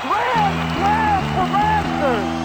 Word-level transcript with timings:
Grand 0.00 0.72
slam 0.78 1.22
for 1.34 1.46
Masters. 1.52 2.40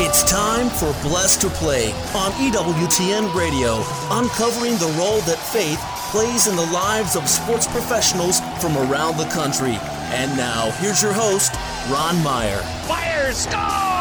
It's 0.00 0.22
time 0.30 0.68
for 0.68 0.92
Blessed 1.02 1.40
to 1.40 1.48
Play 1.48 1.92
on 2.14 2.30
EWTN 2.32 3.34
Radio, 3.34 3.82
uncovering 4.10 4.76
the 4.76 4.94
role 4.98 5.20
that 5.22 5.38
faith 5.38 5.80
plays 6.10 6.46
in 6.46 6.56
the 6.56 6.66
lives 6.66 7.16
of 7.16 7.26
sports 7.26 7.66
professionals 7.66 8.40
from 8.60 8.76
around 8.76 9.16
the 9.16 9.28
country. 9.30 9.78
And 10.12 10.36
now, 10.36 10.70
here's 10.72 11.02
your 11.02 11.14
host, 11.14 11.54
Ron 11.90 12.22
Meyer. 12.22 12.60
Fire 12.86 13.32
score! 13.32 13.97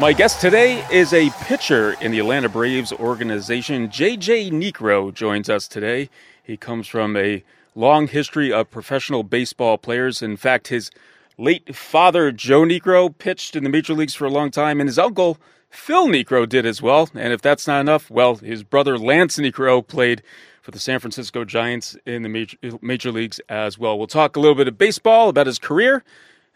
My 0.00 0.12
guest 0.12 0.40
today 0.40 0.84
is 0.90 1.12
a 1.12 1.30
pitcher 1.44 1.94
in 2.00 2.10
the 2.10 2.18
Atlanta 2.18 2.48
Braves 2.48 2.92
organization. 2.92 3.88
JJ 3.88 4.50
Niekro 4.50 5.14
joins 5.14 5.48
us 5.48 5.68
today. 5.68 6.10
He 6.42 6.56
comes 6.56 6.88
from 6.88 7.16
a 7.16 7.44
long 7.76 8.08
history 8.08 8.52
of 8.52 8.72
professional 8.72 9.22
baseball 9.22 9.78
players. 9.78 10.20
In 10.20 10.36
fact, 10.36 10.66
his 10.66 10.90
late 11.38 11.76
father, 11.76 12.32
Joe 12.32 12.62
Niekro, 12.62 13.16
pitched 13.16 13.54
in 13.54 13.62
the 13.62 13.70
major 13.70 13.94
leagues 13.94 14.14
for 14.14 14.24
a 14.24 14.30
long 14.30 14.50
time, 14.50 14.80
and 14.80 14.88
his 14.88 14.98
uncle, 14.98 15.38
Phil 15.70 16.08
Niekro, 16.08 16.48
did 16.48 16.66
as 16.66 16.82
well. 16.82 17.08
And 17.14 17.32
if 17.32 17.40
that's 17.40 17.68
not 17.68 17.80
enough, 17.80 18.10
well, 18.10 18.34
his 18.34 18.64
brother, 18.64 18.98
Lance 18.98 19.38
Niekro, 19.38 19.86
played 19.86 20.24
for 20.60 20.72
the 20.72 20.80
San 20.80 20.98
Francisco 20.98 21.44
Giants 21.44 21.96
in 22.04 22.22
the 22.24 22.28
major, 22.28 22.58
major 22.82 23.12
leagues 23.12 23.40
as 23.48 23.78
well. 23.78 23.96
We'll 23.96 24.08
talk 24.08 24.34
a 24.34 24.40
little 24.40 24.56
bit 24.56 24.66
of 24.66 24.76
baseball, 24.76 25.28
about 25.28 25.46
his 25.46 25.60
career, 25.60 26.02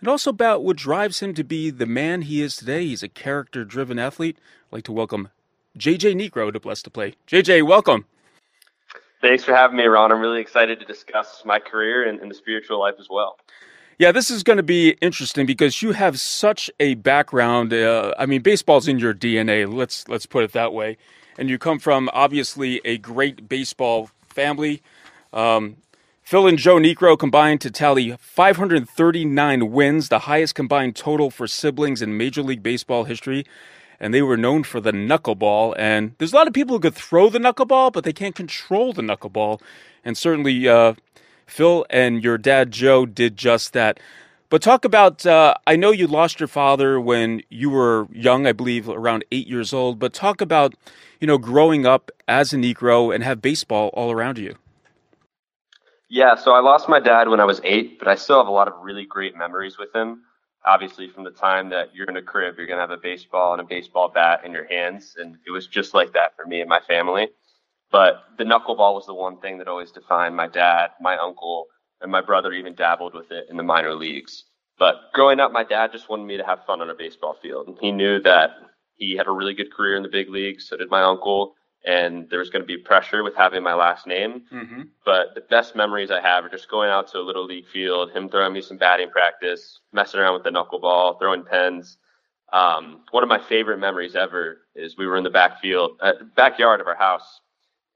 and 0.01 0.09
also 0.09 0.31
about 0.31 0.65
what 0.65 0.77
drives 0.77 1.21
him 1.21 1.35
to 1.35 1.45
be 1.45 1.71
the 1.71 1.87
man 1.87 2.23
he 2.23 2.43
is 2.43 2.57
today. 2.57 2.87
He's 2.87 3.03
a 3.03 3.09
character 3.09 3.65
driven 3.65 3.99
athlete. 3.99 4.39
I'd 4.69 4.77
like 4.77 4.85
to 4.85 4.93
welcome 4.93 5.29
JJ 5.77 6.15
Niekro 6.15 6.53
to 6.53 6.61
Blessed 6.61 6.85
to 6.85 6.91
Play. 6.91 7.15
JJ, 7.27 7.67
welcome. 7.67 8.05
Thanks 9.21 9.43
for 9.43 9.55
having 9.55 9.77
me, 9.77 9.85
Ron. 9.85 10.13
I'm 10.13 10.21
really 10.21 10.41
excited 10.41 10.79
to 10.79 10.87
discuss 10.87 11.43
my 11.45 11.59
career 11.59 12.09
and, 12.09 12.21
and 12.21 12.31
the 12.31 12.35
spiritual 12.35 12.79
life 12.79 12.95
as 13.01 13.09
well. 13.11 13.39
Yeah, 13.99 14.13
this 14.13 14.31
is 14.31 14.45
going 14.45 14.59
to 14.59 14.63
be 14.63 14.91
interesting 15.01 15.45
because 15.45 15.83
you 15.83 15.91
have 15.91 16.21
such 16.21 16.71
a 16.79 16.95
background. 16.95 17.73
Uh, 17.73 18.15
I 18.17 18.27
mean, 18.27 18.43
baseball's 18.43 18.87
in 18.87 19.01
your 19.01 19.13
DNA. 19.13 19.73
Let's 19.73 20.07
let's 20.09 20.25
put 20.25 20.45
it 20.45 20.53
that 20.53 20.73
way. 20.73 20.97
And 21.37 21.51
you 21.51 21.59
come 21.59 21.81
from 21.81 22.09
obviously 22.13 22.81
a 22.85 22.99
great 22.99 23.49
baseball 23.49 24.11
family. 24.29 24.83
Um, 25.33 25.79
Phil 26.29 26.47
and 26.47 26.59
Joe 26.59 26.77
Niekro 26.77 27.19
combined 27.19 27.63
to 27.63 27.71
tally 27.71 28.15
539 28.21 29.73
wins, 29.73 30.11
the 30.11 30.19
highest 30.19 30.55
combined 30.55 30.95
total 30.95 31.31
for 31.31 31.47
siblings 31.47 32.03
in 32.03 32.19
Major 32.19 32.43
League 32.43 32.63
Baseball 32.63 33.05
history. 33.05 33.47
And 33.99 34.13
they 34.13 34.21
were 34.21 34.37
known 34.37 34.63
for 34.63 34.79
the 34.79 34.93
knuckleball. 34.93 35.75
And 35.79 36.15
there's 36.19 36.35
a 36.35 36.37
lot 36.37 36.47
of 36.47 36.53
people 36.53 36.77
who 36.77 36.81
could 36.81 36.95
throw 36.95 37.31
the 37.31 37.39
knuckleball, 37.39 37.95
but 37.95 38.05
they 38.05 38.13
can't 38.13 38.35
control 38.35 38.93
the 38.93 39.01
knuckleball. 39.01 39.63
And 40.05 40.19
certainly, 40.19 40.69
uh, 40.69 40.97
Phil 41.47 41.87
and 41.89 42.23
your 42.23 42.37
dad 42.37 42.73
Joe 42.73 43.07
did 43.07 43.39
just 43.39 43.73
that. 43.73 43.99
But 44.51 44.61
talk 44.61 44.85
about, 44.85 45.25
uh, 45.25 45.55
I 45.67 45.77
know 45.77 45.93
you 45.93 46.07
lost 46.07 46.41
your 46.41 46.47
father 46.47 47.01
when 47.01 47.41
you 47.49 47.71
were 47.71 48.07
young, 48.13 48.47
I 48.47 48.53
believe 48.53 48.87
around 48.87 49.25
eight 49.33 49.47
years 49.47 49.73
old, 49.73 49.99
but 49.99 50.13
talk 50.13 50.43
about, 50.43 50.75
you 51.21 51.27
know, 51.27 51.39
growing 51.39 51.87
up 51.87 52.11
as 52.29 52.53
a 52.53 52.59
Niekro 52.59 53.15
and 53.15 53.25
have 53.25 53.41
baseball 53.41 53.89
all 53.95 54.13
around 54.13 54.37
you. 54.37 54.57
Yeah, 56.09 56.37
so 56.37 56.53
I 56.53 56.61
lost 56.61 56.89
my 56.89 57.01
dad 57.01 57.29
when 57.29 57.41
I 57.41 57.45
was 57.45 57.61
eight, 57.65 57.99
but 57.99 58.09
I 58.09 58.15
still 58.15 58.39
have 58.39 58.47
a 58.47 58.53
lot 58.53 58.69
of 58.69 58.75
really 58.83 59.05
great 59.05 59.37
memories 59.37 59.79
with 59.79 59.95
him. 59.95 60.23
Obviously, 60.67 61.09
from 61.09 61.25
the 61.25 61.31
time 61.31 61.69
that 61.71 61.95
you're 61.95 62.09
in 62.09 62.17
a 62.17 62.23
crib, 62.23 62.57
you're 62.57 62.67
going 62.67 62.79
to 62.79 62.83
have 62.83 62.91
a 62.91 62.97
baseball 62.97 63.53
and 63.53 63.61
a 63.61 63.65
baseball 63.65 64.11
bat 64.13 64.41
in 64.45 64.53
your 64.53 64.67
hands. 64.67 65.17
And 65.19 65.37
it 65.47 65.51
was 65.51 65.67
just 65.67 65.95
like 65.95 66.13
that 66.15 66.35
for 66.35 66.47
me 66.47 66.61
and 66.61 66.69
my 66.69 66.81
family. 66.81 67.29
But 67.91 68.25
the 68.39 68.45
knuckleball 68.45 68.95
was 68.95 69.07
the 69.07 69.15
one 69.15 69.39
thing 69.41 69.59
that 69.59 69.69
always 69.69 69.93
defined 69.93 70.37
my 70.37 70.49
dad, 70.49 70.91
my 71.01 71.17
uncle, 71.19 71.67
and 72.01 72.11
my 72.11 72.21
brother 72.21 72.53
even 72.53 72.75
dabbled 72.75 73.15
with 73.15 73.31
it 73.31 73.47
in 73.51 73.57
the 73.57 73.63
minor 73.63 73.95
leagues. 73.95 74.45
But 74.79 74.97
growing 75.13 75.41
up, 75.41 75.53
my 75.53 75.65
dad 75.65 75.93
just 75.93 76.09
wanted 76.09 76.27
me 76.27 76.37
to 76.37 76.45
have 76.45 76.65
fun 76.67 76.81
on 76.81 76.91
a 76.91 76.95
baseball 76.95 77.37
field. 77.43 77.79
He 77.81 77.93
knew 77.93 78.21
that 78.23 78.51
he 78.97 79.17
had 79.17 79.27
a 79.27 79.33
really 79.33 79.55
good 79.55 79.73
career 79.73 79.97
in 79.97 80.03
the 80.03 80.09
big 80.09 80.31
leagues. 80.31 80.69
So 80.69 80.77
did 80.77 80.91
my 80.91 81.03
uncle. 81.03 81.55
And 81.85 82.29
there 82.29 82.41
was 82.41 82.51
going 82.51 82.63
to 82.63 82.67
be 82.67 82.77
pressure 82.77 83.23
with 83.23 83.37
having 83.37 83.63
my 83.63 83.75
last 83.75 84.07
name. 84.07 84.43
Mm-hmm. 84.53 84.83
But 85.05 85.35
the 85.35 85.43
best 85.43 85.77
memories 85.77 86.11
I 86.11 86.21
have 86.21 86.45
are 86.45 86.49
just 86.49 86.69
going 86.69 86.91
out 86.91 87.09
to 87.13 87.19
a 87.19 87.21
little 87.21 87.47
league 87.47 87.69
field, 87.69 88.11
him 88.11 88.29
throwing 88.29 88.53
me 88.53 88.61
some 88.61 88.77
batting 88.77 89.11
practice, 89.11 89.81
messing 89.93 90.21
around 90.21 90.35
with 90.35 90.43
the 90.43 90.51
knuckleball, 90.51 91.19
throwing 91.19 91.45
pens. 91.45 91.97
Um, 92.53 93.03
one 93.11 93.23
of 93.23 93.29
my 93.29 93.39
favorite 93.39 93.79
memories 93.79 94.17
ever 94.17 94.63
is 94.75 94.97
we 94.97 95.07
were 95.07 95.17
in 95.17 95.25
the 95.25 95.31
backfield, 95.31 95.93
uh, 96.01 96.13
backyard 96.35 96.81
of 96.81 96.87
our 96.87 96.97
house, 96.97 97.41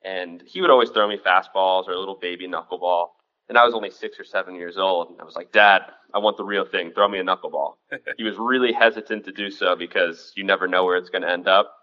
and 0.05 0.43
he 0.47 0.61
would 0.61 0.71
always 0.71 0.91
throw 0.91 1.09
me 1.09 1.19
fastballs 1.19 1.89
or 1.89 1.93
a 1.93 1.99
little 1.99 2.19
baby 2.21 2.47
knuckleball. 2.47 3.09
And 3.49 3.59
I 3.59 3.65
was 3.65 3.75
only 3.75 3.91
six 3.91 4.19
or 4.19 4.25
seven 4.25 4.55
years 4.55 4.79
old. 4.79 5.11
And 5.11 5.21
I 5.21 5.25
was 5.25 5.37
like, 5.37 5.53
Dad, 5.53 5.83
I 6.15 6.19
want 6.19 6.37
the 6.37 6.45
real 6.45 6.65
thing. 6.65 6.93
Throw 6.93 7.09
me 7.09 7.19
a 7.19 7.25
knuckleball. 7.25 7.75
he 8.17 8.25
was 8.25 8.37
really 8.39 8.73
hesitant 8.73 9.25
to 9.25 9.33
do 9.33 9.51
so 9.51 9.77
because 9.77 10.33
you 10.37 10.45
never 10.45 10.69
know 10.69 10.85
where 10.85 10.97
it's 10.97 11.11
going 11.11 11.23
to 11.23 11.31
end 11.31 11.49
up. 11.49 11.75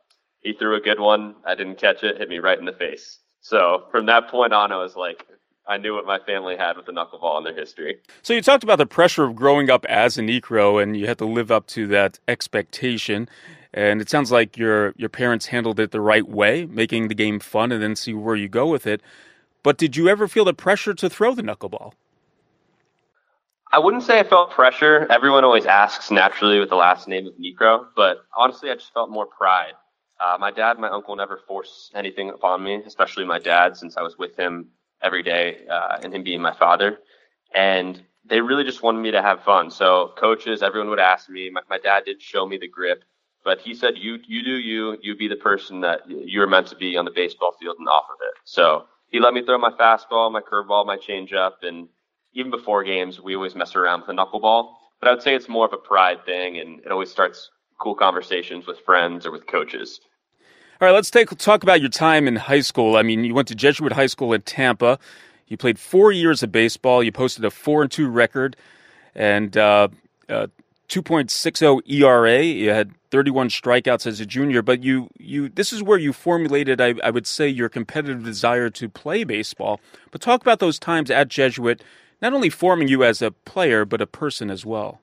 He 0.42 0.54
threw 0.54 0.76
a 0.76 0.82
good 0.82 1.00
one. 1.00 1.36
I 1.46 1.56
didn't 1.56 1.78
catch 1.78 2.04
it. 2.04 2.18
Hit 2.18 2.30
me 2.30 2.40
right 2.40 2.58
in 2.58 2.66
the 2.66 2.74
face. 2.74 3.20
So 3.42 3.86
from 3.92 4.06
that 4.08 4.30
point 4.30 4.54
on, 4.54 4.72
I 4.72 4.78
was 4.78 4.96
like, 4.96 5.26
I 5.68 5.78
knew 5.78 5.94
what 5.94 6.06
my 6.06 6.20
family 6.20 6.58
had 6.58 6.78
with 6.78 6.88
the 6.88 6.92
knuckleball 6.92 7.38
in 7.38 7.44
their 7.44 7.54
history. 7.54 7.98
So 8.24 8.34
you 8.34 8.42
talked 8.42 8.64
about 8.64 8.80
the 8.80 8.88
pressure 8.88 9.24
of 9.26 9.36
growing 9.36 9.70
up 9.70 9.86
as 9.86 10.18
a 10.18 10.22
Niekro, 10.22 10.82
and 10.82 10.98
you 10.98 11.06
had 11.08 11.20
to 11.20 11.26
live 11.26 11.52
up 11.52 11.68
to 11.68 11.86
that 11.88 12.20
expectation. 12.28 13.30
And 13.72 14.02
it 14.02 14.10
sounds 14.10 14.32
like 14.32 14.58
your 14.58 14.94
your 14.98 15.10
parents 15.10 15.46
handled 15.48 15.80
it 15.80 15.92
the 15.92 16.02
right 16.02 16.28
way, 16.28 16.66
making 16.66 17.08
the 17.08 17.16
game 17.16 17.40
fun 17.40 17.72
and 17.72 17.84
then 17.84 17.96
see 17.96 18.14
where 18.14 18.36
you 18.36 18.48
go 18.48 18.66
with 18.66 18.88
it. 18.88 19.02
But 19.62 19.78
did 19.78 19.96
you 19.96 20.10
ever 20.10 20.28
feel 20.28 20.46
the 20.46 20.56
pressure 20.56 20.96
to 20.96 21.10
throw 21.10 21.36
the 21.36 21.44
knuckleball? 21.44 21.94
I 23.72 23.78
wouldn't 23.78 24.02
say 24.02 24.20
I 24.20 24.24
felt 24.24 24.50
pressure. 24.50 25.06
Everyone 25.12 25.44
always 25.44 25.68
asks 25.68 26.10
naturally 26.10 26.60
with 26.60 26.70
the 26.70 26.76
last 26.76 27.08
name 27.08 27.28
of 27.28 27.34
Niekro, 27.34 27.86
but 27.96 28.26
honestly, 28.36 28.72
I 28.72 28.74
just 28.74 28.92
felt 28.92 29.12
more 29.12 29.28
pride. 29.28 29.74
Uh, 30.20 30.38
my 30.40 30.52
dad 30.52 30.72
and 30.72 30.82
my 30.82 30.90
uncle 30.90 31.16
never 31.16 31.40
forced 31.48 31.92
anything 31.96 32.30
upon 32.30 32.64
me, 32.64 32.76
especially 32.86 33.26
my 33.26 33.40
dad, 33.40 33.78
since 33.78 33.98
I 33.98 34.02
was 34.02 34.18
with 34.18 34.36
him 34.38 34.70
every 35.02 35.24
day 35.24 35.66
uh, 35.72 35.98
and 36.04 36.14
him 36.14 36.24
being 36.24 36.42
my 36.42 36.54
father. 36.54 37.00
And 37.56 38.02
they 38.26 38.42
really 38.42 38.64
just 38.64 38.84
wanted 38.84 39.00
me 39.00 39.12
to 39.12 39.22
have 39.22 39.44
fun. 39.44 39.72
So 39.72 40.14
coaches, 40.18 40.62
everyone 40.62 40.90
would 40.90 41.00
ask 41.00 41.30
me. 41.30 41.50
My, 41.50 41.62
my 41.70 41.78
dad 41.80 42.04
did 42.06 42.22
show 42.22 42.46
me 42.46 42.58
the 42.58 42.68
grip 42.68 43.04
but 43.44 43.60
he 43.62 43.74
said, 43.74 43.98
"You 43.98 44.20
you 44.28 44.44
do 44.44 44.52
you. 44.52 44.98
You 45.02 45.16
be 45.16 45.28
the 45.28 45.36
person 45.36 45.82
that 45.82 46.02
you're 46.08 46.48
meant 46.48 46.68
to 46.68 46.76
be 46.76 46.98
on 46.98 47.06
the 47.06 47.12
baseball 47.12 47.54
field 47.60 47.78
and 47.80 47.88
off 47.88 48.06
of 48.10 48.18
it." 48.22 48.36
So 48.44 48.86
he 49.08 49.20
let 49.20 49.34
me 49.34 49.44
throw 49.44 49.58
my 49.58 49.72
fastball, 49.72 50.32
my 50.32 50.42
curveball, 50.42 50.86
my 50.86 50.98
changeup, 50.98 51.64
and 51.64 51.88
even 52.34 52.52
before 52.52 52.84
games, 52.84 53.20
we 53.22 53.36
always 53.36 53.56
mess 53.56 53.76
around 53.76 54.02
with 54.02 54.08
the 54.08 54.14
knuckleball. 54.14 54.74
But 55.00 55.10
I 55.10 55.14
would 55.14 55.24
say 55.24 55.36
it's 55.36 55.50
more 55.50 55.66
of 55.66 55.74
a 55.74 55.78
pride 55.78 56.26
thing, 56.26 56.60
and 56.60 56.80
it 56.82 56.92
always 56.92 57.12
starts 57.12 57.50
cool 57.80 57.96
conversations 57.96 58.68
with 58.68 58.80
friends 58.82 59.26
or 59.26 59.32
with 59.32 59.48
coaches. 59.48 60.02
All 60.82 60.86
right, 60.88 60.94
let's 60.94 61.12
take 61.12 61.30
talk 61.38 61.62
about 61.64 61.82
your 61.82 61.90
time 61.90 62.26
in 62.26 62.38
high 62.38 62.62
school. 62.62 62.96
I 62.96 63.02
mean, 63.04 63.26
you 63.26 63.34
went 63.34 63.50
to 63.50 63.56
Jesuit 63.56 63.92
High 63.92 64.06
School 64.06 64.32
in 64.32 64.44
Tampa. 64.44 64.98
You 65.48 65.58
played 65.58 65.78
four 65.78 66.14
years 66.14 66.42
of 66.42 66.54
baseball. 66.54 67.04
You 67.04 67.12
posted 67.12 67.44
a 67.44 67.52
four 67.52 67.82
and 67.82 67.92
two 67.92 68.08
record, 68.08 68.56
and 69.14 69.58
uh, 69.58 69.90
uh, 70.30 70.48
2.60 70.88 71.82
ERA. 71.86 72.42
You 72.42 72.70
had 72.70 72.94
31 73.12 73.50
strikeouts 73.50 74.08
as 74.08 74.22
a 74.22 74.26
junior, 74.26 74.62
but 74.62 74.82
you 74.82 75.10
you 75.18 75.50
this 75.50 75.74
is 75.74 75.84
where 75.84 75.98
you 75.98 76.14
formulated, 76.14 76.80
I, 76.80 76.94
I 77.04 77.10
would 77.10 77.28
say, 77.28 77.50
your 77.50 77.68
competitive 77.68 78.24
desire 78.24 78.70
to 78.70 78.88
play 78.88 79.26
baseball. 79.26 79.82
But 80.12 80.22
talk 80.22 80.40
about 80.42 80.60
those 80.60 80.80
times 80.80 81.12
at 81.12 81.28
Jesuit, 81.28 81.84
not 82.22 82.32
only 82.32 82.50
forming 82.50 82.88
you 82.88 83.04
as 83.04 83.22
a 83.22 83.32
player 83.32 83.84
but 83.84 84.00
a 84.00 84.08
person 84.08 84.50
as 84.50 84.66
well. 84.66 85.02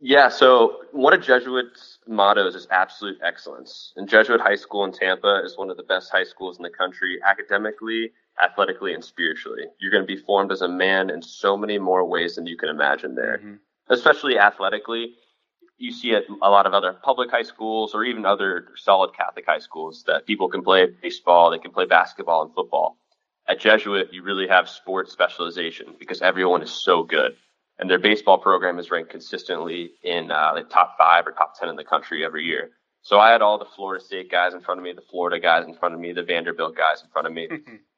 Yeah, 0.00 0.28
so 0.28 0.82
one 0.92 1.12
of 1.12 1.22
Jesuit's 1.22 1.93
mottos 2.06 2.54
is 2.54 2.66
absolute 2.70 3.18
excellence. 3.22 3.92
And 3.96 4.08
Jesuit 4.08 4.40
High 4.40 4.56
School 4.56 4.84
in 4.84 4.92
Tampa 4.92 5.42
is 5.44 5.56
one 5.56 5.70
of 5.70 5.76
the 5.76 5.82
best 5.82 6.10
high 6.10 6.24
schools 6.24 6.58
in 6.58 6.62
the 6.62 6.70
country, 6.70 7.18
academically, 7.26 8.12
athletically, 8.42 8.94
and 8.94 9.04
spiritually. 9.04 9.64
You're 9.80 9.90
going 9.90 10.06
to 10.06 10.14
be 10.14 10.20
formed 10.20 10.52
as 10.52 10.62
a 10.62 10.68
man 10.68 11.10
in 11.10 11.22
so 11.22 11.56
many 11.56 11.78
more 11.78 12.04
ways 12.04 12.36
than 12.36 12.46
you 12.46 12.56
can 12.56 12.68
imagine 12.68 13.14
there. 13.14 13.38
Mm-hmm 13.38 13.54
especially 13.88 14.38
athletically. 14.38 15.14
You 15.76 15.92
see 15.92 16.14
at 16.14 16.24
a 16.42 16.50
lot 16.50 16.66
of 16.66 16.72
other 16.72 16.92
public 16.92 17.30
high 17.30 17.42
schools 17.42 17.94
or 17.94 18.04
even 18.04 18.24
other 18.24 18.68
solid 18.76 19.14
Catholic 19.14 19.44
high 19.46 19.58
schools 19.58 20.04
that 20.06 20.26
people 20.26 20.48
can 20.48 20.62
play 20.62 20.86
baseball, 21.02 21.50
they 21.50 21.58
can 21.58 21.72
play 21.72 21.84
basketball 21.84 22.42
and 22.42 22.54
football. 22.54 22.96
At 23.48 23.60
Jesuit, 23.60 24.08
you 24.12 24.22
really 24.22 24.48
have 24.48 24.68
sports 24.68 25.12
specialization 25.12 25.94
because 25.98 26.22
everyone 26.22 26.62
is 26.62 26.70
so 26.70 27.02
good. 27.02 27.32
And 27.78 27.90
their 27.90 27.98
baseball 27.98 28.38
program 28.38 28.78
is 28.78 28.90
ranked 28.90 29.10
consistently 29.10 29.92
in 30.02 30.30
uh, 30.30 30.54
the 30.54 30.62
top 30.62 30.96
five 30.96 31.26
or 31.26 31.32
top 31.32 31.58
10 31.58 31.68
in 31.68 31.76
the 31.76 31.84
country 31.84 32.24
every 32.24 32.44
year. 32.44 32.70
So 33.02 33.18
I 33.18 33.30
had 33.30 33.42
all 33.42 33.58
the 33.58 33.66
Florida 33.76 34.02
State 34.02 34.30
guys 34.30 34.54
in 34.54 34.60
front 34.60 34.78
of 34.80 34.84
me, 34.84 34.92
the 34.92 35.02
Florida 35.02 35.38
guys 35.38 35.66
in 35.66 35.74
front 35.74 35.94
of 35.94 36.00
me, 36.00 36.12
the 36.12 36.22
Vanderbilt 36.22 36.76
guys 36.76 37.02
in 37.02 37.10
front 37.10 37.26
of 37.26 37.32
me. 37.32 37.48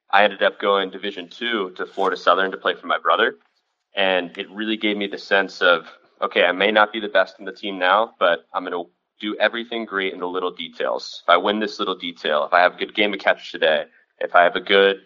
I 0.09 0.23
ended 0.23 0.41
up 0.41 0.59
going 0.59 0.89
Division 0.89 1.29
two 1.29 1.71
to 1.71 1.85
Florida 1.85 2.17
Southern 2.17 2.51
to 2.51 2.57
play 2.57 2.75
for 2.75 2.87
my 2.87 2.97
brother. 2.97 3.35
And 3.95 4.37
it 4.37 4.49
really 4.51 4.77
gave 4.77 4.97
me 4.97 5.07
the 5.07 5.17
sense 5.17 5.61
of, 5.61 5.85
okay, 6.21 6.45
I 6.45 6.51
may 6.51 6.71
not 6.71 6.91
be 6.91 6.99
the 6.99 7.07
best 7.07 7.39
in 7.39 7.45
the 7.45 7.51
team 7.51 7.79
now, 7.79 8.15
but 8.19 8.45
I'm 8.53 8.65
going 8.65 8.73
to 8.73 8.89
do 9.19 9.35
everything 9.39 9.85
great 9.85 10.13
in 10.13 10.19
the 10.19 10.27
little 10.27 10.51
details. 10.51 11.21
If 11.23 11.29
I 11.29 11.37
win 11.37 11.59
this 11.59 11.79
little 11.79 11.97
detail, 11.97 12.45
if 12.45 12.53
I 12.53 12.59
have 12.59 12.75
a 12.75 12.77
good 12.77 12.93
game 12.93 13.13
of 13.13 13.19
catch 13.19 13.51
today, 13.51 13.85
if 14.19 14.35
I 14.35 14.43
have 14.43 14.55
a 14.55 14.61
good 14.61 14.97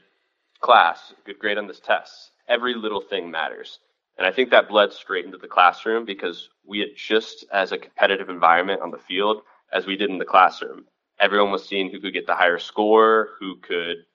class, 0.59 1.11
a 1.11 1.25
good 1.25 1.39
grade 1.39 1.57
on 1.57 1.67
this 1.67 1.79
test, 1.79 2.31
every 2.47 2.75
little 2.75 3.01
thing 3.01 3.31
matters. 3.31 3.79
And 4.21 4.27
I 4.27 4.31
think 4.31 4.51
that 4.51 4.69
bled 4.69 4.93
straight 4.93 5.25
into 5.25 5.39
the 5.39 5.47
classroom 5.47 6.05
because 6.05 6.49
we 6.63 6.77
had 6.77 6.89
just 6.95 7.43
as 7.51 7.71
a 7.71 7.77
competitive 7.79 8.29
environment 8.29 8.83
on 8.83 8.91
the 8.91 8.99
field 8.99 9.41
as 9.73 9.87
we 9.87 9.97
did 9.97 10.11
in 10.11 10.19
the 10.19 10.25
classroom. 10.25 10.85
Everyone 11.19 11.49
was 11.49 11.67
seeing 11.67 11.89
who 11.89 11.99
could 11.99 12.13
get 12.13 12.27
the 12.27 12.35
higher 12.35 12.59
score, 12.59 13.29
who 13.39 13.55
could 13.55 14.05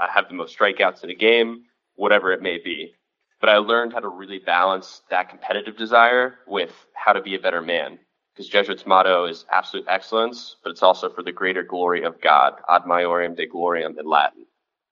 uh, 0.00 0.08
have 0.08 0.28
the 0.28 0.34
most 0.34 0.58
strikeouts 0.58 1.04
in 1.04 1.10
a 1.10 1.14
game, 1.14 1.64
whatever 1.96 2.32
it 2.32 2.40
may 2.40 2.56
be. 2.56 2.94
But 3.38 3.50
I 3.50 3.58
learned 3.58 3.92
how 3.92 4.00
to 4.00 4.08
really 4.08 4.38
balance 4.38 5.02
that 5.10 5.28
competitive 5.28 5.76
desire 5.76 6.38
with 6.46 6.72
how 6.94 7.12
to 7.12 7.20
be 7.20 7.34
a 7.34 7.38
better 7.38 7.60
man. 7.60 7.98
Because 8.34 8.48
Jesuits' 8.48 8.86
motto 8.86 9.26
is 9.26 9.44
absolute 9.52 9.84
excellence, 9.90 10.56
but 10.64 10.70
it's 10.70 10.82
also 10.82 11.10
for 11.10 11.22
the 11.22 11.32
greater 11.32 11.62
glory 11.62 12.02
of 12.02 12.18
God, 12.22 12.54
ad 12.70 12.84
maiorem 12.84 13.36
Dei 13.36 13.46
gloriam 13.46 13.98
in 14.00 14.08
Latin. 14.08 14.46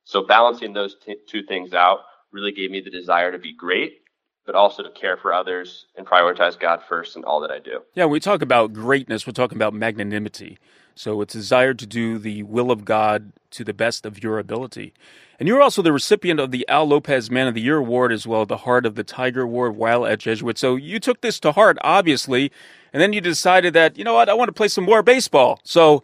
So 0.04 0.26
balancing 0.26 0.74
those 0.74 0.96
t- 1.02 1.16
two 1.26 1.42
things 1.42 1.72
out 1.72 2.00
really 2.32 2.52
gave 2.52 2.70
me 2.70 2.82
the 2.82 2.90
desire 2.90 3.32
to 3.32 3.38
be 3.38 3.54
great 3.54 4.01
but 4.44 4.54
also 4.54 4.82
to 4.82 4.90
care 4.90 5.16
for 5.16 5.32
others 5.32 5.86
and 5.96 6.06
prioritize 6.06 6.58
God 6.58 6.80
first 6.88 7.16
in 7.16 7.24
all 7.24 7.40
that 7.40 7.50
I 7.50 7.58
do. 7.58 7.80
Yeah, 7.94 8.06
we 8.06 8.20
talk 8.20 8.42
about 8.42 8.72
greatness, 8.72 9.26
we're 9.26 9.32
talking 9.32 9.58
about 9.58 9.74
magnanimity. 9.74 10.58
So 10.94 11.20
it's 11.22 11.32
desire 11.32 11.74
to 11.74 11.86
do 11.86 12.18
the 12.18 12.42
will 12.42 12.70
of 12.70 12.84
God 12.84 13.32
to 13.52 13.64
the 13.64 13.72
best 13.72 14.04
of 14.04 14.22
your 14.22 14.38
ability. 14.38 14.92
And 15.38 15.48
you're 15.48 15.62
also 15.62 15.82
the 15.82 15.92
recipient 15.92 16.38
of 16.38 16.50
the 16.50 16.68
Al 16.68 16.86
Lopez 16.86 17.30
Man 17.30 17.48
of 17.48 17.54
the 17.54 17.60
Year 17.60 17.78
Award 17.78 18.12
as 18.12 18.26
well, 18.26 18.44
the 18.46 18.58
Heart 18.58 18.86
of 18.86 18.94
the 18.94 19.04
Tiger 19.04 19.42
Award 19.42 19.76
while 19.76 20.06
at 20.06 20.20
Jesuit. 20.20 20.58
So 20.58 20.76
you 20.76 21.00
took 21.00 21.20
this 21.20 21.40
to 21.40 21.52
heart, 21.52 21.78
obviously, 21.82 22.52
and 22.92 23.00
then 23.00 23.12
you 23.12 23.20
decided 23.20 23.72
that, 23.74 23.96
you 23.96 24.04
know 24.04 24.14
what, 24.14 24.28
I 24.28 24.34
want 24.34 24.48
to 24.48 24.52
play 24.52 24.68
some 24.68 24.84
more 24.84 25.02
baseball. 25.02 25.60
So 25.64 26.02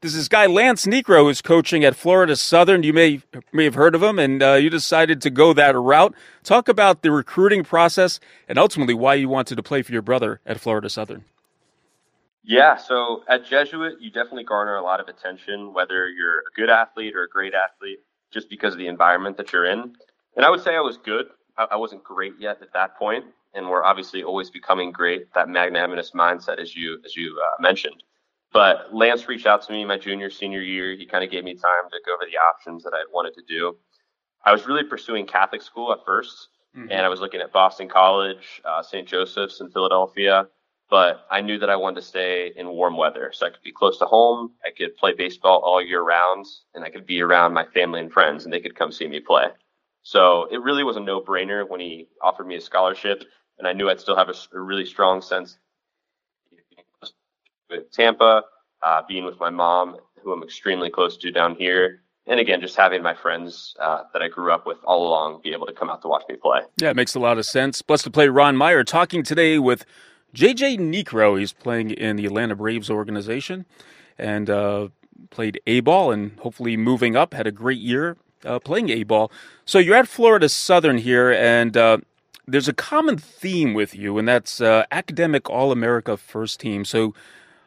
there's 0.00 0.14
this 0.14 0.28
guy 0.28 0.46
Lance 0.46 0.86
Niekro 0.86 1.22
who's 1.22 1.42
coaching 1.42 1.84
at 1.84 1.96
Florida 1.96 2.36
Southern. 2.36 2.82
You 2.82 2.92
may 2.92 3.22
may 3.52 3.64
have 3.64 3.74
heard 3.74 3.94
of 3.94 4.02
him, 4.02 4.18
and 4.18 4.42
uh, 4.42 4.54
you 4.54 4.70
decided 4.70 5.20
to 5.22 5.30
go 5.30 5.52
that 5.52 5.74
route. 5.74 6.14
Talk 6.44 6.68
about 6.68 7.02
the 7.02 7.10
recruiting 7.10 7.64
process 7.64 8.20
and 8.48 8.58
ultimately 8.58 8.94
why 8.94 9.14
you 9.14 9.28
wanted 9.28 9.56
to 9.56 9.62
play 9.62 9.82
for 9.82 9.92
your 9.92 10.02
brother 10.02 10.40
at 10.46 10.60
Florida 10.60 10.90
Southern. 10.90 11.24
Yeah, 12.44 12.76
so 12.76 13.24
at 13.28 13.44
Jesuit, 13.44 13.94
you 14.00 14.10
definitely 14.10 14.44
garner 14.44 14.76
a 14.76 14.82
lot 14.82 15.00
of 15.00 15.08
attention, 15.08 15.74
whether 15.74 16.08
you're 16.08 16.40
a 16.40 16.50
good 16.54 16.70
athlete 16.70 17.16
or 17.16 17.24
a 17.24 17.28
great 17.28 17.54
athlete, 17.54 17.98
just 18.30 18.48
because 18.48 18.72
of 18.72 18.78
the 18.78 18.86
environment 18.86 19.36
that 19.38 19.52
you're 19.52 19.64
in. 19.64 19.96
And 20.36 20.44
I 20.44 20.50
would 20.50 20.62
say 20.62 20.76
I 20.76 20.80
was 20.80 20.96
good. 20.96 21.26
I, 21.58 21.74
wasn't 21.74 22.04
great 22.04 22.34
yet 22.38 22.62
at 22.62 22.72
that 22.74 22.96
point, 22.98 23.24
and 23.54 23.68
we're 23.68 23.82
obviously 23.82 24.22
always 24.22 24.50
becoming 24.50 24.92
great. 24.92 25.32
That 25.34 25.48
magnanimous 25.48 26.12
mindset, 26.12 26.60
as 26.60 26.76
you 26.76 27.00
as 27.04 27.16
you 27.16 27.36
uh, 27.42 27.60
mentioned. 27.60 28.02
But 28.56 28.94
Lance 28.94 29.28
reached 29.28 29.46
out 29.46 29.60
to 29.66 29.72
me 29.74 29.84
my 29.84 29.98
junior, 29.98 30.30
senior 30.30 30.62
year. 30.62 30.96
He 30.96 31.04
kind 31.04 31.22
of 31.22 31.30
gave 31.30 31.44
me 31.44 31.52
time 31.52 31.90
to 31.90 31.98
go 32.06 32.14
over 32.14 32.24
the 32.24 32.38
options 32.38 32.82
that 32.84 32.94
I 32.94 33.04
wanted 33.12 33.34
to 33.34 33.42
do. 33.46 33.76
I 34.46 34.50
was 34.50 34.66
really 34.66 34.82
pursuing 34.82 35.26
Catholic 35.26 35.60
school 35.60 35.92
at 35.92 35.98
1st 36.06 36.46
mm-hmm. 36.74 36.90
and 36.90 37.04
I 37.04 37.10
was 37.10 37.20
looking 37.20 37.42
at 37.42 37.52
Boston 37.52 37.86
College, 37.86 38.62
uh, 38.64 38.82
St. 38.82 39.06
Joseph's 39.06 39.60
in 39.60 39.68
Philadelphia. 39.68 40.48
But 40.88 41.26
I 41.30 41.42
knew 41.42 41.58
that 41.58 41.68
I 41.68 41.76
wanted 41.76 41.96
to 41.96 42.06
stay 42.06 42.54
in 42.56 42.66
warm 42.68 42.96
weather, 42.96 43.30
so 43.34 43.44
I 43.44 43.50
could 43.50 43.62
be 43.62 43.72
close 43.72 43.98
to 43.98 44.06
home. 44.06 44.52
I 44.64 44.70
could 44.70 44.96
play 44.96 45.12
baseball 45.12 45.60
all 45.62 45.82
year 45.82 46.00
round, 46.00 46.46
and 46.74 46.82
I 46.82 46.88
could 46.88 47.04
be 47.04 47.20
around 47.20 47.52
my 47.52 47.66
family 47.66 48.00
and 48.00 48.10
friends, 48.10 48.44
and 48.44 48.54
they 48.54 48.60
could 48.60 48.74
come 48.74 48.90
see 48.90 49.06
me 49.06 49.20
play. 49.20 49.48
So 50.00 50.48
it 50.50 50.62
really 50.62 50.82
was 50.82 50.96
a 50.96 51.00
no-brainer 51.00 51.68
when 51.68 51.80
he 51.80 52.08
offered 52.22 52.46
me 52.46 52.56
a 52.56 52.60
scholarship, 52.62 53.22
and 53.58 53.68
I 53.68 53.74
knew 53.74 53.90
I'd 53.90 54.00
still 54.00 54.16
have 54.16 54.30
a, 54.30 54.56
a 54.56 54.60
really 54.60 54.86
strong 54.86 55.20
sense 55.20 55.58
with 57.70 57.90
Tampa, 57.92 58.42
uh, 58.82 59.02
being 59.08 59.24
with 59.24 59.38
my 59.40 59.50
mom, 59.50 59.96
who 60.22 60.32
I'm 60.32 60.42
extremely 60.42 60.90
close 60.90 61.16
to 61.18 61.30
down 61.30 61.56
here, 61.56 62.02
and 62.26 62.40
again, 62.40 62.60
just 62.60 62.76
having 62.76 63.02
my 63.02 63.14
friends 63.14 63.76
uh, 63.80 64.02
that 64.12 64.20
I 64.20 64.28
grew 64.28 64.52
up 64.52 64.66
with 64.66 64.78
all 64.84 65.06
along 65.06 65.40
be 65.42 65.52
able 65.52 65.66
to 65.66 65.72
come 65.72 65.88
out 65.88 66.02
to 66.02 66.08
watch 66.08 66.24
me 66.28 66.36
play. 66.36 66.60
Yeah, 66.80 66.90
it 66.90 66.96
makes 66.96 67.14
a 67.14 67.20
lot 67.20 67.38
of 67.38 67.46
sense. 67.46 67.82
Blessed 67.82 68.04
to 68.04 68.10
play 68.10 68.28
Ron 68.28 68.56
Meyer 68.56 68.82
talking 68.82 69.22
today 69.22 69.58
with 69.58 69.84
JJ 70.34 70.78
Niekro. 70.78 71.38
He's 71.38 71.52
playing 71.52 71.92
in 71.92 72.16
the 72.16 72.26
Atlanta 72.26 72.56
Braves 72.56 72.90
organization 72.90 73.64
and 74.18 74.50
uh, 74.50 74.88
played 75.30 75.60
A 75.68 75.80
ball 75.80 76.10
and 76.10 76.36
hopefully 76.40 76.76
moving 76.76 77.16
up. 77.16 77.32
Had 77.32 77.46
a 77.46 77.52
great 77.52 77.78
year 77.80 78.16
uh, 78.44 78.58
playing 78.58 78.88
A 78.90 79.04
ball. 79.04 79.30
So 79.64 79.78
you're 79.78 79.96
at 79.96 80.08
Florida 80.08 80.48
Southern 80.48 80.98
here, 80.98 81.32
and 81.32 81.76
uh, 81.76 81.98
there's 82.46 82.68
a 82.68 82.72
common 82.72 83.18
theme 83.18 83.72
with 83.72 83.94
you, 83.94 84.18
and 84.18 84.26
that's 84.26 84.60
uh, 84.60 84.84
academic 84.90 85.48
All 85.48 85.70
America 85.70 86.16
first 86.16 86.58
team. 86.58 86.84
So 86.84 87.14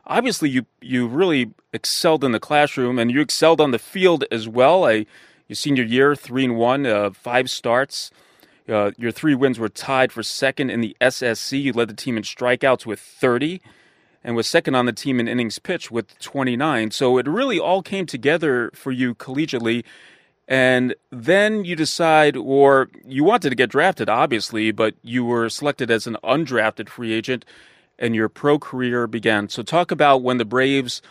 obviously 0.10 0.50
you 0.50 0.66
you 0.82 1.08
really 1.08 1.52
excelled 1.72 2.24
in 2.24 2.34
the 2.34 2.40
classroom 2.40 3.00
and 3.00 3.12
you 3.12 3.22
excelled 3.22 3.62
on 3.62 3.72
the 3.72 3.80
field 3.80 4.26
as 4.32 4.50
well. 4.50 4.86
I, 4.86 5.06
your 5.48 5.56
senior 5.56 5.84
year, 5.84 6.16
three 6.16 6.44
and 6.44 6.58
one, 6.58 6.86
uh, 6.86 7.12
five 7.12 7.50
starts. 7.50 8.12
Uh, 8.68 8.92
your 8.98 9.12
three 9.12 9.34
wins 9.34 9.58
were 9.58 9.70
tied 9.70 10.12
for 10.12 10.22
second 10.22 10.70
in 10.70 10.82
the 10.82 10.96
SSC. 11.02 11.62
You 11.62 11.74
led 11.74 11.88
the 11.88 11.96
team 11.96 12.18
in 12.18 12.24
strikeouts 12.24 12.86
with 12.86 13.00
30 13.00 13.62
and 14.24 14.36
was 14.36 14.48
second 14.48 14.76
on 14.76 14.86
the 14.86 14.94
team 14.94 15.20
in 15.20 15.28
innings 15.28 15.58
pitched 15.58 15.90
with 15.90 16.20
29. 16.20 16.92
So 16.92 17.18
it 17.18 17.28
really 17.28 17.60
all 17.60 17.82
came 17.82 18.06
together 18.06 18.70
for 18.76 18.92
you 18.92 19.16
collegiately. 19.16 19.86
And 20.48 20.94
then 21.12 21.66
you 21.66 21.76
decide, 21.76 22.36
or 22.36 22.90
you 23.08 23.24
wanted 23.24 23.50
to 23.50 23.56
get 23.56 23.72
drafted, 23.72 24.10
obviously, 24.10 24.72
but 24.72 24.94
you 25.02 25.26
were 25.26 25.50
selected 25.50 25.90
as 25.90 26.06
an 26.06 26.18
undrafted 26.24 26.90
free 26.90 27.14
agent 27.14 27.46
and 28.00 28.16
your 28.16 28.30
pro 28.30 28.58
career 28.58 29.06
began. 29.06 29.50
So, 29.50 29.62
talk 29.62 29.92
about 29.92 30.24
when 30.24 30.38
the 30.38 30.46
Braves 30.46 31.02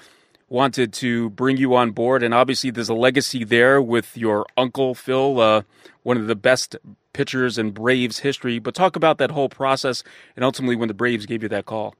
wanted 0.49 0.93
to 0.94 1.31
bring 1.31 1.58
you 1.58 1.75
on 1.76 1.93
board, 1.93 2.23
and 2.23 2.35
obviously 2.35 2.70
there's 2.70 2.88
a 2.88 2.94
legacy 2.94 3.44
there 3.44 3.81
with 3.81 4.17
your 4.17 4.46
uncle 4.56 4.94
Phil, 4.94 5.40
uh, 5.40 5.62
one 6.02 6.17
of 6.17 6.26
the 6.26 6.35
best 6.35 6.75
pitchers 7.12 7.58
in 7.58 7.70
Braves 7.70 8.20
history. 8.20 8.58
But 8.58 8.75
talk 8.75 8.96
about 8.96 9.19
that 9.19 9.31
whole 9.31 9.49
process, 9.49 10.02
and 10.35 10.44
ultimately 10.44 10.75
when 10.75 10.88
the 10.88 10.94
Braves 10.94 11.26
gave 11.26 11.43
you 11.43 11.49
that 11.50 11.67
call. 11.67 11.94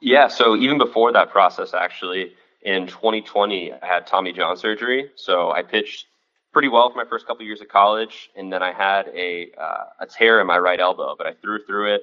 Yeah, 0.00 0.28
so 0.28 0.56
even 0.56 0.78
before 0.78 1.12
that 1.12 1.30
process, 1.30 1.74
actually, 1.74 2.32
in 2.62 2.86
2020, 2.86 3.72
I 3.72 3.86
had 3.86 4.06
Tommy 4.06 4.32
John 4.32 4.56
surgery. 4.56 5.10
So 5.14 5.52
I 5.52 5.62
pitched 5.62 6.06
pretty 6.52 6.68
well 6.68 6.90
for 6.90 6.96
my 6.96 7.08
first 7.08 7.26
couple 7.26 7.46
years 7.46 7.60
of 7.60 7.68
college, 7.68 8.30
and 8.36 8.52
then 8.52 8.62
I 8.62 8.72
had 8.72 9.08
a 9.08 9.50
uh, 9.58 9.84
a 10.00 10.06
tear 10.06 10.40
in 10.40 10.46
my 10.46 10.58
right 10.58 10.80
elbow, 10.80 11.14
but 11.16 11.26
I 11.26 11.32
threw 11.34 11.64
through 11.64 11.94
it 11.94 12.02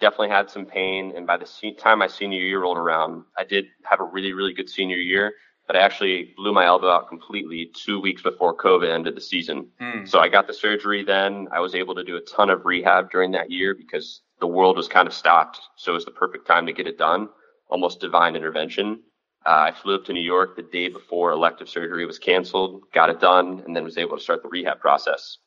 definitely 0.00 0.30
had 0.30 0.50
some 0.50 0.66
pain. 0.66 1.12
And 1.16 1.26
by 1.26 1.36
the 1.36 1.48
time 1.78 1.98
my 2.00 2.06
senior 2.06 2.40
year 2.40 2.62
rolled 2.62 2.78
around, 2.78 3.24
I 3.36 3.44
did 3.44 3.66
have 3.84 4.00
a 4.00 4.04
really, 4.04 4.32
really 4.32 4.52
good 4.52 4.68
senior 4.68 4.96
year, 4.96 5.32
but 5.66 5.76
I 5.76 5.80
actually 5.80 6.34
blew 6.36 6.52
my 6.52 6.66
elbow 6.66 6.90
out 6.90 7.08
completely 7.08 7.70
two 7.74 8.00
weeks 8.00 8.22
before 8.22 8.56
COVID 8.56 8.92
ended 8.92 9.16
the 9.16 9.20
season. 9.20 9.68
Mm. 9.80 10.08
So 10.08 10.18
I 10.18 10.28
got 10.28 10.46
the 10.46 10.54
surgery 10.54 11.04
then. 11.04 11.48
I 11.52 11.60
was 11.60 11.74
able 11.74 11.94
to 11.94 12.04
do 12.04 12.16
a 12.16 12.20
ton 12.20 12.50
of 12.50 12.64
rehab 12.64 13.10
during 13.10 13.30
that 13.32 13.50
year 13.50 13.74
because 13.74 14.22
the 14.40 14.46
world 14.46 14.76
was 14.76 14.88
kind 14.88 15.06
of 15.06 15.14
stopped. 15.14 15.60
So 15.76 15.92
it 15.92 15.94
was 15.94 16.04
the 16.04 16.10
perfect 16.10 16.46
time 16.46 16.66
to 16.66 16.72
get 16.72 16.86
it 16.86 16.98
done. 16.98 17.28
Almost 17.68 18.00
divine 18.00 18.36
intervention. 18.36 19.02
Uh, 19.44 19.70
I 19.70 19.72
flew 19.72 19.96
up 19.96 20.04
to 20.04 20.12
New 20.12 20.20
York 20.22 20.56
the 20.56 20.62
day 20.62 20.88
before 20.88 21.32
elective 21.32 21.68
surgery 21.68 22.06
was 22.06 22.18
canceled, 22.18 22.82
got 22.92 23.10
it 23.10 23.20
done, 23.20 23.62
and 23.66 23.74
then 23.74 23.82
was 23.82 23.98
able 23.98 24.16
to 24.16 24.22
start 24.22 24.42
the 24.42 24.48
rehab 24.48 24.78
process. 24.78 25.38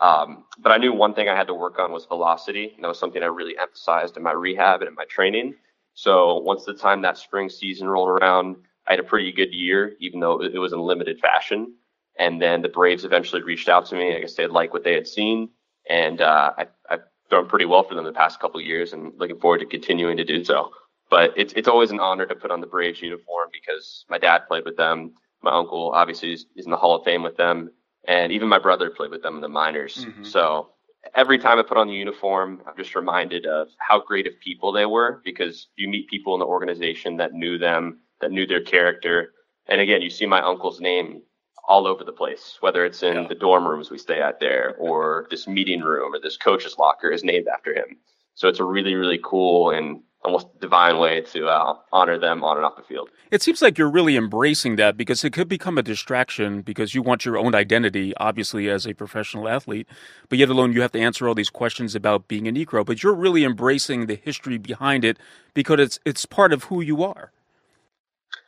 Um, 0.00 0.44
but 0.58 0.72
I 0.72 0.76
knew 0.76 0.92
one 0.92 1.14
thing 1.14 1.28
I 1.28 1.36
had 1.36 1.46
to 1.46 1.54
work 1.54 1.78
on 1.78 1.92
was 1.92 2.04
velocity. 2.06 2.72
And 2.74 2.84
that 2.84 2.88
was 2.88 2.98
something 2.98 3.22
I 3.22 3.26
really 3.26 3.56
emphasized 3.58 4.16
in 4.16 4.22
my 4.22 4.32
rehab 4.32 4.80
and 4.82 4.88
in 4.88 4.94
my 4.94 5.04
training. 5.06 5.54
So 5.94 6.38
once 6.40 6.64
the 6.64 6.74
time 6.74 7.02
that 7.02 7.16
spring 7.16 7.48
season 7.48 7.88
rolled 7.88 8.10
around, 8.10 8.56
I 8.86 8.92
had 8.92 9.00
a 9.00 9.04
pretty 9.04 9.32
good 9.32 9.52
year, 9.52 9.96
even 9.98 10.20
though 10.20 10.42
it 10.42 10.58
was 10.58 10.72
in 10.72 10.80
limited 10.80 11.18
fashion. 11.18 11.74
And 12.18 12.40
then 12.40 12.62
the 12.62 12.68
Braves 12.68 13.04
eventually 13.04 13.42
reached 13.42 13.68
out 13.68 13.86
to 13.86 13.94
me. 13.94 14.14
I 14.14 14.20
guess 14.20 14.34
they 14.34 14.46
liked 14.46 14.72
what 14.72 14.84
they 14.84 14.94
had 14.94 15.06
seen. 15.06 15.50
And 15.88 16.20
uh, 16.20 16.52
I, 16.58 16.66
I've 16.90 17.00
done 17.30 17.48
pretty 17.48 17.64
well 17.64 17.82
for 17.82 17.94
them 17.94 18.04
the 18.04 18.12
past 18.12 18.40
couple 18.40 18.60
years 18.60 18.92
and 18.92 19.12
looking 19.18 19.38
forward 19.38 19.58
to 19.58 19.66
continuing 19.66 20.16
to 20.18 20.24
do 20.24 20.44
so. 20.44 20.70
But 21.08 21.32
it's, 21.36 21.52
it's 21.54 21.68
always 21.68 21.90
an 21.90 22.00
honor 22.00 22.26
to 22.26 22.34
put 22.34 22.50
on 22.50 22.60
the 22.60 22.66
Braves 22.66 23.00
uniform 23.00 23.48
because 23.52 24.04
my 24.10 24.18
dad 24.18 24.42
played 24.48 24.64
with 24.64 24.76
them. 24.76 25.14
My 25.42 25.52
uncle 25.52 25.92
obviously 25.94 26.32
is, 26.32 26.46
is 26.56 26.64
in 26.64 26.70
the 26.70 26.76
Hall 26.76 26.96
of 26.96 27.04
Fame 27.04 27.22
with 27.22 27.36
them 27.36 27.70
and 28.06 28.32
even 28.32 28.48
my 28.48 28.58
brother 28.58 28.90
played 28.90 29.10
with 29.10 29.22
them 29.22 29.36
in 29.36 29.40
the 29.40 29.48
minors. 29.48 30.04
Mm-hmm. 30.04 30.24
So 30.24 30.70
every 31.14 31.38
time 31.38 31.58
I 31.58 31.62
put 31.62 31.76
on 31.76 31.88
the 31.88 31.94
uniform, 31.94 32.62
I'm 32.66 32.76
just 32.76 32.94
reminded 32.94 33.46
of 33.46 33.68
how 33.78 34.00
great 34.00 34.26
of 34.26 34.38
people 34.40 34.72
they 34.72 34.86
were 34.86 35.20
because 35.24 35.68
you 35.76 35.88
meet 35.88 36.08
people 36.08 36.34
in 36.34 36.40
the 36.40 36.46
organization 36.46 37.16
that 37.18 37.32
knew 37.32 37.58
them, 37.58 38.00
that 38.20 38.32
knew 38.32 38.46
their 38.46 38.62
character. 38.62 39.32
And 39.66 39.80
again, 39.80 40.02
you 40.02 40.10
see 40.10 40.26
my 40.26 40.40
uncle's 40.40 40.80
name 40.80 41.22
all 41.68 41.86
over 41.86 42.04
the 42.04 42.12
place, 42.12 42.58
whether 42.60 42.84
it's 42.84 43.02
in 43.02 43.14
yeah. 43.14 43.26
the 43.28 43.34
dorm 43.34 43.66
rooms 43.66 43.90
we 43.90 43.98
stay 43.98 44.20
at 44.20 44.38
there 44.38 44.76
or 44.78 45.26
this 45.30 45.48
meeting 45.48 45.80
room 45.80 46.14
or 46.14 46.20
this 46.20 46.36
coach's 46.36 46.78
locker 46.78 47.10
is 47.10 47.24
named 47.24 47.48
after 47.48 47.74
him. 47.74 47.96
So 48.34 48.48
it's 48.48 48.60
a 48.60 48.64
really, 48.64 48.94
really 48.94 49.18
cool 49.24 49.70
and 49.70 50.00
almost 50.26 50.60
divine 50.60 50.98
way 50.98 51.20
to 51.20 51.46
uh, 51.46 51.74
honor 51.92 52.18
them 52.18 52.44
on 52.44 52.56
and 52.56 52.66
off 52.66 52.76
the 52.76 52.82
field. 52.82 53.08
It 53.30 53.42
seems 53.42 53.62
like 53.62 53.78
you're 53.78 53.90
really 53.90 54.16
embracing 54.16 54.76
that 54.76 54.96
because 54.96 55.24
it 55.24 55.32
could 55.32 55.48
become 55.48 55.78
a 55.78 55.82
distraction 55.82 56.62
because 56.62 56.94
you 56.94 57.02
want 57.02 57.24
your 57.24 57.38
own 57.38 57.54
identity, 57.54 58.12
obviously, 58.18 58.68
as 58.68 58.86
a 58.86 58.92
professional 58.94 59.48
athlete, 59.48 59.88
but 60.28 60.38
yet 60.38 60.48
alone 60.48 60.72
you 60.72 60.82
have 60.82 60.92
to 60.92 61.00
answer 61.00 61.26
all 61.26 61.34
these 61.34 61.50
questions 61.50 61.94
about 61.94 62.28
being 62.28 62.46
a 62.46 62.52
Niekro. 62.52 62.84
But 62.84 63.02
you're 63.02 63.14
really 63.14 63.44
embracing 63.44 64.06
the 64.06 64.16
history 64.16 64.58
behind 64.58 65.04
it 65.04 65.16
because 65.54 65.80
it's 65.80 65.98
it's 66.04 66.26
part 66.26 66.52
of 66.52 66.64
who 66.64 66.80
you 66.80 67.02
are. 67.02 67.32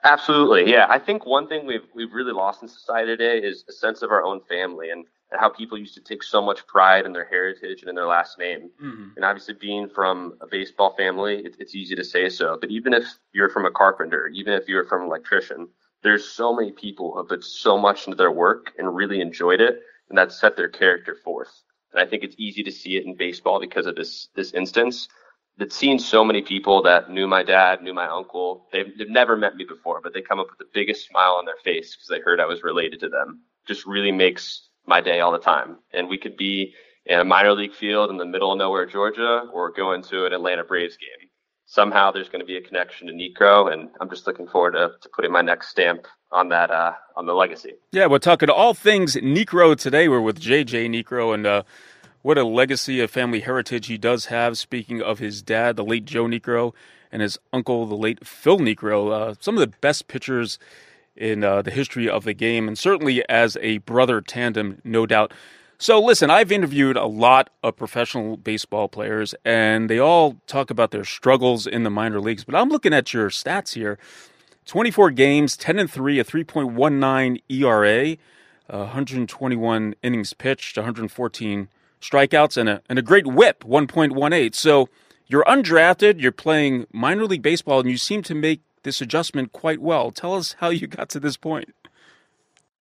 Absolutely, 0.04 0.70
yeah. 0.70 0.86
I 0.88 0.98
think 0.98 1.26
one 1.26 1.48
thing 1.48 1.66
we've 1.66 1.86
we've 1.94 2.12
really 2.12 2.32
lost 2.32 2.62
in 2.62 2.68
society 2.68 3.16
today 3.16 3.38
is 3.38 3.64
a 3.68 3.72
sense 3.72 4.02
of 4.02 4.10
our 4.10 4.22
own 4.22 4.40
family 4.48 4.90
and, 4.90 5.00
and 5.00 5.06
how 5.32 5.48
people 5.48 5.78
used 5.78 5.94
to 5.94 6.00
take 6.00 6.22
so 6.22 6.40
much 6.40 6.66
pride 6.66 7.04
in 7.04 7.12
their 7.12 7.26
heritage 7.26 7.80
and 7.82 7.88
in 7.88 7.94
their 7.94 8.06
last 8.06 8.38
name. 8.38 8.70
Mm-hmm. 8.82 9.08
And 9.16 9.24
obviously, 9.24 9.54
being 9.54 9.88
from 9.88 10.34
a 10.40 10.46
baseball 10.46 10.94
family, 10.96 11.44
it, 11.44 11.56
it's 11.58 11.74
easy 11.74 11.94
to 11.96 12.04
say 12.04 12.28
so. 12.28 12.56
But 12.60 12.70
even 12.70 12.94
if 12.94 13.04
you're 13.32 13.50
from 13.50 13.66
a 13.66 13.70
carpenter, 13.70 14.28
even 14.28 14.54
if 14.54 14.68
you're 14.68 14.86
from 14.86 15.02
an 15.02 15.08
electrician, 15.08 15.68
there's 16.02 16.28
so 16.28 16.54
many 16.54 16.72
people 16.72 17.12
who 17.12 17.18
have 17.18 17.28
put 17.28 17.44
so 17.44 17.76
much 17.76 18.06
into 18.06 18.16
their 18.16 18.30
work 18.30 18.72
and 18.78 18.94
really 18.94 19.20
enjoyed 19.20 19.60
it, 19.60 19.82
and 20.08 20.16
that 20.16 20.32
set 20.32 20.56
their 20.56 20.68
character 20.68 21.16
forth. 21.24 21.62
And 21.92 22.00
I 22.00 22.06
think 22.06 22.22
it's 22.22 22.36
easy 22.38 22.62
to 22.62 22.72
see 22.72 22.96
it 22.96 23.04
in 23.04 23.14
baseball 23.14 23.60
because 23.60 23.86
of 23.86 23.96
this 23.96 24.28
this 24.34 24.52
instance 24.52 25.08
that 25.58 25.72
seen 25.72 25.98
so 25.98 26.24
many 26.24 26.40
people 26.40 26.82
that 26.82 27.10
knew 27.10 27.26
my 27.26 27.42
dad, 27.42 27.82
knew 27.82 27.92
my 27.92 28.06
uncle. 28.06 28.66
They've, 28.72 28.96
they've 28.96 29.10
never 29.10 29.36
met 29.36 29.56
me 29.56 29.64
before, 29.64 30.00
but 30.00 30.14
they 30.14 30.22
come 30.22 30.38
up 30.38 30.48
with 30.48 30.58
the 30.58 30.72
biggest 30.72 31.08
smile 31.08 31.32
on 31.32 31.46
their 31.46 31.56
face 31.64 31.96
because 31.96 32.06
they 32.08 32.20
heard 32.20 32.40
I 32.40 32.46
was 32.46 32.62
related 32.62 33.00
to 33.00 33.08
them. 33.08 33.42
Just 33.66 33.84
really 33.84 34.12
makes 34.12 34.67
my 34.88 35.00
day 35.00 35.20
all 35.20 35.30
the 35.30 35.38
time. 35.38 35.76
And 35.92 36.08
we 36.08 36.18
could 36.18 36.36
be 36.36 36.74
in 37.06 37.20
a 37.20 37.24
minor 37.24 37.52
league 37.52 37.74
field 37.74 38.10
in 38.10 38.16
the 38.16 38.24
middle 38.24 38.52
of 38.52 38.58
nowhere, 38.58 38.86
Georgia, 38.86 39.44
or 39.52 39.70
going 39.70 40.02
to 40.04 40.26
an 40.26 40.32
Atlanta 40.32 40.64
Braves 40.64 40.96
game. 40.96 41.28
Somehow 41.66 42.10
there's 42.10 42.30
going 42.30 42.40
to 42.40 42.46
be 42.46 42.56
a 42.56 42.62
connection 42.62 43.06
to 43.08 43.12
Niekro, 43.12 43.70
and 43.70 43.90
I'm 44.00 44.08
just 44.08 44.26
looking 44.26 44.48
forward 44.48 44.72
to, 44.72 44.92
to 45.00 45.08
putting 45.14 45.30
my 45.30 45.42
next 45.42 45.68
stamp 45.68 46.06
on 46.32 46.48
that 46.48 46.70
uh, 46.70 46.94
on 47.14 47.26
the 47.26 47.34
legacy. 47.34 47.74
Yeah, 47.92 48.06
we're 48.06 48.18
talking 48.18 48.48
all 48.48 48.72
things 48.72 49.16
Niekro 49.16 49.76
today. 49.76 50.08
We're 50.08 50.22
with 50.22 50.40
JJ 50.40 50.88
Niekro, 50.88 51.34
and 51.34 51.46
uh, 51.46 51.62
what 52.22 52.38
a 52.38 52.44
legacy 52.44 53.00
of 53.00 53.10
family 53.10 53.40
heritage 53.40 53.86
he 53.86 53.98
does 53.98 54.26
have. 54.26 54.56
Speaking 54.56 55.02
of 55.02 55.18
his 55.18 55.42
dad, 55.42 55.76
the 55.76 55.84
late 55.84 56.06
Joe 56.06 56.24
Niekro, 56.24 56.72
and 57.12 57.20
his 57.20 57.38
uncle, 57.52 57.84
the 57.84 57.96
late 57.96 58.26
Phil 58.26 58.58
Niekro, 58.58 59.12
uh, 59.12 59.34
some 59.38 59.54
of 59.54 59.60
the 59.60 59.76
best 59.80 60.08
pitchers 60.08 60.58
in 61.18 61.44
uh, 61.44 61.62
the 61.62 61.70
history 61.70 62.08
of 62.08 62.24
the 62.24 62.32
game, 62.32 62.68
and 62.68 62.78
certainly 62.78 63.28
as 63.28 63.58
a 63.60 63.78
brother 63.78 64.20
tandem, 64.20 64.80
no 64.84 65.04
doubt. 65.04 65.32
So, 65.80 66.00
listen, 66.00 66.28
I've 66.28 66.50
interviewed 66.50 66.96
a 66.96 67.06
lot 67.06 67.50
of 67.62 67.76
professional 67.76 68.36
baseball 68.36 68.88
players, 68.88 69.34
and 69.44 69.88
they 69.88 69.98
all 69.98 70.36
talk 70.46 70.70
about 70.70 70.90
their 70.90 71.04
struggles 71.04 71.66
in 71.66 71.84
the 71.84 71.90
minor 71.90 72.20
leagues. 72.20 72.44
But 72.44 72.56
I'm 72.56 72.68
looking 72.68 72.92
at 72.92 73.12
your 73.12 73.30
stats 73.30 73.74
here 73.74 73.98
24 74.66 75.12
games, 75.12 75.56
10 75.56 75.78
and 75.78 75.90
3, 75.90 76.18
a 76.18 76.24
3.19 76.24 77.42
ERA, 77.48 78.16
uh, 78.70 78.78
121 78.78 79.94
innings 80.02 80.32
pitched, 80.32 80.76
114 80.76 81.68
strikeouts, 82.00 82.56
and 82.56 82.68
a, 82.68 82.82
and 82.88 82.98
a 82.98 83.02
great 83.02 83.26
whip, 83.26 83.64
1.18. 83.64 84.54
So 84.54 84.88
you're 85.28 85.44
undrafted, 85.44 86.20
you're 86.20 86.32
playing 86.32 86.86
minor 86.92 87.24
league 87.24 87.42
baseball, 87.42 87.80
and 87.80 87.88
you 87.88 87.96
seem 87.96 88.22
to 88.22 88.34
make 88.34 88.62
this 88.82 89.00
adjustment 89.00 89.52
quite 89.52 89.80
well. 89.80 90.10
Tell 90.10 90.34
us 90.34 90.56
how 90.58 90.70
you 90.70 90.86
got 90.86 91.08
to 91.10 91.20
this 91.20 91.36
point. 91.36 91.74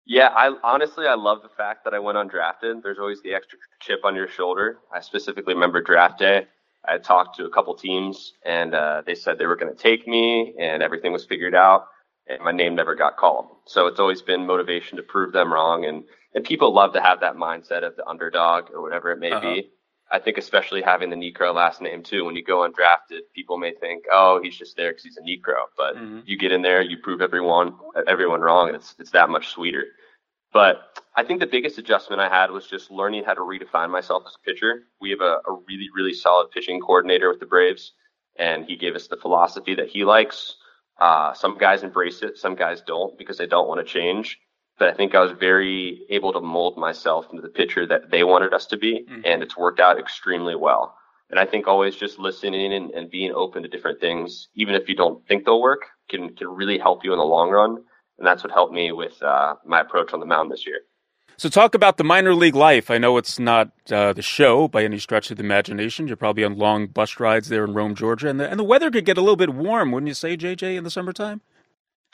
Yeah, 0.05 0.29
I 0.29 0.55
honestly 0.63 1.05
I 1.05 1.15
love 1.15 1.41
the 1.41 1.49
fact 1.49 1.83
that 1.83 1.93
I 1.93 1.99
went 1.99 2.17
undrafted. 2.17 2.81
There's 2.81 2.97
always 2.97 3.21
the 3.21 3.33
extra 3.33 3.59
chip 3.81 3.99
on 4.05 4.15
your 4.15 4.29
shoulder. 4.29 4.77
I 4.93 5.01
specifically 5.01 5.53
remember 5.53 5.81
draft 5.81 6.19
day. 6.19 6.47
I 6.87 6.93
had 6.93 7.03
talked 7.03 7.35
to 7.37 7.45
a 7.45 7.49
couple 7.49 7.75
teams, 7.75 8.33
and 8.45 8.73
uh, 8.73 9.01
they 9.05 9.15
said 9.15 9.37
they 9.37 9.45
were 9.45 9.57
going 9.57 9.75
to 9.75 9.77
take 9.77 10.07
me, 10.07 10.55
and 10.57 10.81
everything 10.81 11.11
was 11.11 11.25
figured 11.25 11.53
out, 11.53 11.87
and 12.27 12.41
my 12.41 12.53
name 12.53 12.73
never 12.73 12.95
got 12.95 13.17
called. 13.17 13.47
So 13.65 13.87
it's 13.87 13.99
always 13.99 14.21
been 14.21 14.47
motivation 14.47 14.95
to 14.95 15.03
prove 15.03 15.33
them 15.33 15.51
wrong, 15.51 15.83
and 15.83 16.05
and 16.33 16.45
people 16.45 16.73
love 16.73 16.93
to 16.93 17.01
have 17.01 17.19
that 17.19 17.35
mindset 17.35 17.85
of 17.85 17.95
the 17.97 18.05
underdog 18.07 18.71
or 18.71 18.81
whatever 18.81 19.11
it 19.11 19.19
may 19.19 19.31
uh-huh. 19.31 19.41
be. 19.41 19.69
I 20.09 20.19
think 20.19 20.37
especially 20.37 20.81
having 20.81 21.09
the 21.09 21.15
Niekro 21.15 21.53
last 21.53 21.81
name 21.81 22.01
too. 22.01 22.23
When 22.23 22.35
you 22.35 22.43
go 22.43 22.67
undrafted, 22.67 23.21
people 23.35 23.57
may 23.57 23.73
think, 23.73 24.05
"Oh, 24.11 24.39
he's 24.41 24.57
just 24.57 24.77
there 24.77 24.91
because 24.91 25.03
he's 25.03 25.17
a 25.17 25.21
Niekro," 25.21 25.55
but 25.75 25.95
mm-hmm. 25.95 26.19
you 26.25 26.37
get 26.37 26.51
in 26.51 26.61
there, 26.61 26.81
you 26.81 26.97
prove 26.97 27.21
everyone 27.21 27.75
everyone 28.07 28.41
wrong, 28.41 28.67
and 28.67 28.75
it's 28.75 28.95
it's 28.99 29.11
that 29.11 29.29
much 29.29 29.49
sweeter. 29.49 29.85
But 30.53 31.01
I 31.15 31.23
think 31.23 31.41
the 31.41 31.47
biggest 31.47 31.77
adjustment 31.77 32.21
I 32.21 32.29
had 32.29 32.51
was 32.51 32.67
just 32.67 32.89
learning 32.89 33.25
how 33.25 33.33
to 33.33 33.41
redefine 33.41 33.89
myself 33.89 34.23
as 34.25 34.35
a 34.35 34.45
pitcher. 34.49 34.83
We 35.01 35.09
have 35.09 35.21
a, 35.21 35.41
a 35.45 35.53
really 35.67 35.89
really 35.93 36.13
solid 36.13 36.51
pitching 36.51 36.79
coordinator 36.79 37.29
with 37.29 37.41
the 37.41 37.45
Braves, 37.45 37.91
and 38.37 38.65
he 38.65 38.77
gave 38.77 38.95
us 38.95 39.07
the 39.07 39.17
philosophy 39.17 39.75
that 39.75 39.89
he 39.89 40.05
likes. 40.05 40.55
Uh, 40.99 41.33
some 41.33 41.57
guys 41.57 41.83
embrace 41.83 42.23
it, 42.23 42.37
some 42.37 42.55
guys 42.55 42.81
don't 42.81 43.17
because 43.17 43.37
they 43.37 43.45
don't 43.45 43.67
want 43.67 43.85
to 43.85 43.93
change 43.93 44.39
but 44.77 44.89
I 44.89 44.93
think 44.93 45.15
I 45.15 45.21
was 45.21 45.31
very 45.31 46.05
able 46.09 46.33
to 46.33 46.41
mold 46.41 46.77
myself 46.77 47.27
into 47.31 47.41
the 47.41 47.49
pitcher 47.49 47.85
that 47.87 48.11
they 48.11 48.23
wanted 48.23 48.53
us 48.53 48.65
to 48.67 48.77
be, 48.77 49.05
mm-hmm. 49.09 49.21
and 49.25 49.41
it's 49.41 49.57
worked 49.57 49.79
out 49.79 49.99
extremely 49.99 50.55
well. 50.55 50.95
And 51.29 51.39
I 51.39 51.45
think 51.45 51.67
always 51.67 51.95
just 51.95 52.19
listening 52.19 52.73
and, 52.73 52.91
and 52.91 53.09
being 53.09 53.33
open 53.33 53.63
to 53.63 53.69
different 53.69 53.99
things, 53.99 54.47
even 54.55 54.75
if 54.75 54.87
you 54.87 54.95
don't 54.95 55.25
think 55.27 55.45
they'll 55.45 55.61
work, 55.61 55.81
can 56.09 56.35
can 56.35 56.47
really 56.47 56.77
help 56.77 57.03
you 57.03 57.11
in 57.11 57.19
the 57.19 57.25
long 57.25 57.49
run. 57.49 57.83
And 58.17 58.25
that's 58.25 58.43
what 58.43 58.53
helped 58.53 58.73
me 58.73 58.91
with 58.91 59.21
uh, 59.21 59.55
my 59.65 59.81
approach 59.81 60.13
on 60.13 60.19
the 60.19 60.25
mound 60.25 60.51
this 60.51 60.65
year. 60.65 60.79
So, 61.39 61.49
talk 61.49 61.75
about 61.75 61.97
the 61.97 62.03
minor 62.03 62.33
league 62.33 62.55
life. 62.55 62.89
I 62.89 62.97
know 62.97 63.17
it's 63.17 63.37
not 63.37 63.69
uh, 63.91 64.13
the 64.13 64.23
show 64.23 64.67
by 64.67 64.83
any 64.83 64.97
stretch 64.97 65.29
of 65.29 65.37
the 65.37 65.43
imagination. 65.43 66.07
You're 66.07 66.17
probably 66.17 66.43
on 66.43 66.57
long 66.57 66.87
bus 66.87 67.19
rides 67.19 67.49
there 67.49 67.63
in 67.63 67.73
Rome, 67.73 67.93
Georgia, 67.93 68.27
and 68.27 68.39
the, 68.39 68.49
and 68.49 68.59
the 68.59 68.63
weather 68.63 68.89
could 68.89 69.05
get 69.05 69.19
a 69.19 69.21
little 69.21 69.35
bit 69.35 69.53
warm, 69.53 69.91
wouldn't 69.91 70.07
you 70.07 70.15
say, 70.15 70.35
JJ, 70.35 70.77
in 70.77 70.83
the 70.83 70.89
summertime? 70.89 71.41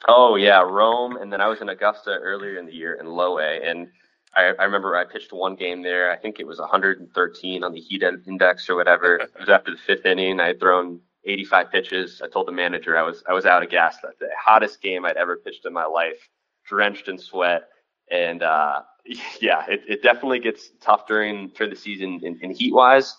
Oh 0.08 0.36
yeah, 0.36 0.62
Rome, 0.62 1.18
and 1.18 1.32
then 1.32 1.42
I 1.42 1.48
was 1.48 1.62
in 1.62 1.70
Augusta 1.70 2.12
earlier 2.12 2.58
in 2.58 2.66
the 2.66 2.74
year 2.74 2.96
in 2.96 3.06
low 3.06 3.40
A, 3.40 3.62
and 3.64 3.88
I, 4.36 4.54
I 4.60 4.64
remember 4.64 4.96
I 4.96 5.06
pitched 5.06 5.32
one 5.32 5.56
game 5.56 5.82
there. 5.82 6.12
I 6.12 6.18
think 6.18 6.40
it 6.40 6.48
was 6.48 6.60
113 6.60 7.64
on 7.64 7.72
the 7.72 7.80
heat 7.80 8.04
index 8.04 8.70
or 8.70 8.76
whatever. 8.76 9.16
it 9.22 9.32
was 9.40 9.50
after 9.50 9.72
the 9.72 9.78
fifth 9.78 10.06
inning. 10.06 10.40
I 10.40 10.48
had 10.48 10.60
thrown 10.60 11.00
85 11.26 11.72
pitches. 11.72 12.22
I 12.24 12.28
told 12.28 12.48
the 12.48 12.52
manager 12.52 12.98
I 12.98 13.04
was 13.04 13.24
I 13.28 13.34
was 13.34 13.46
out 13.46 13.64
of 13.64 13.70
gas 13.70 13.98
that 14.02 14.20
day. 14.20 14.28
Hottest 14.38 14.82
game 14.82 15.06
I'd 15.06 15.18
ever 15.18 15.38
pitched 15.38 15.66
in 15.66 15.74
my 15.74 15.86
life, 15.86 16.30
drenched 16.68 17.08
in 17.08 17.18
sweat, 17.18 17.70
and 18.12 18.44
uh, 18.44 18.82
yeah, 19.42 19.66
it, 19.70 19.82
it 19.88 20.04
definitely 20.04 20.40
gets 20.40 20.72
tough 20.82 21.08
during 21.08 21.50
during 21.50 21.72
the 21.74 21.80
season 21.80 22.20
in, 22.24 22.40
in 22.42 22.52
heat 22.52 22.74
wise. 22.74 23.16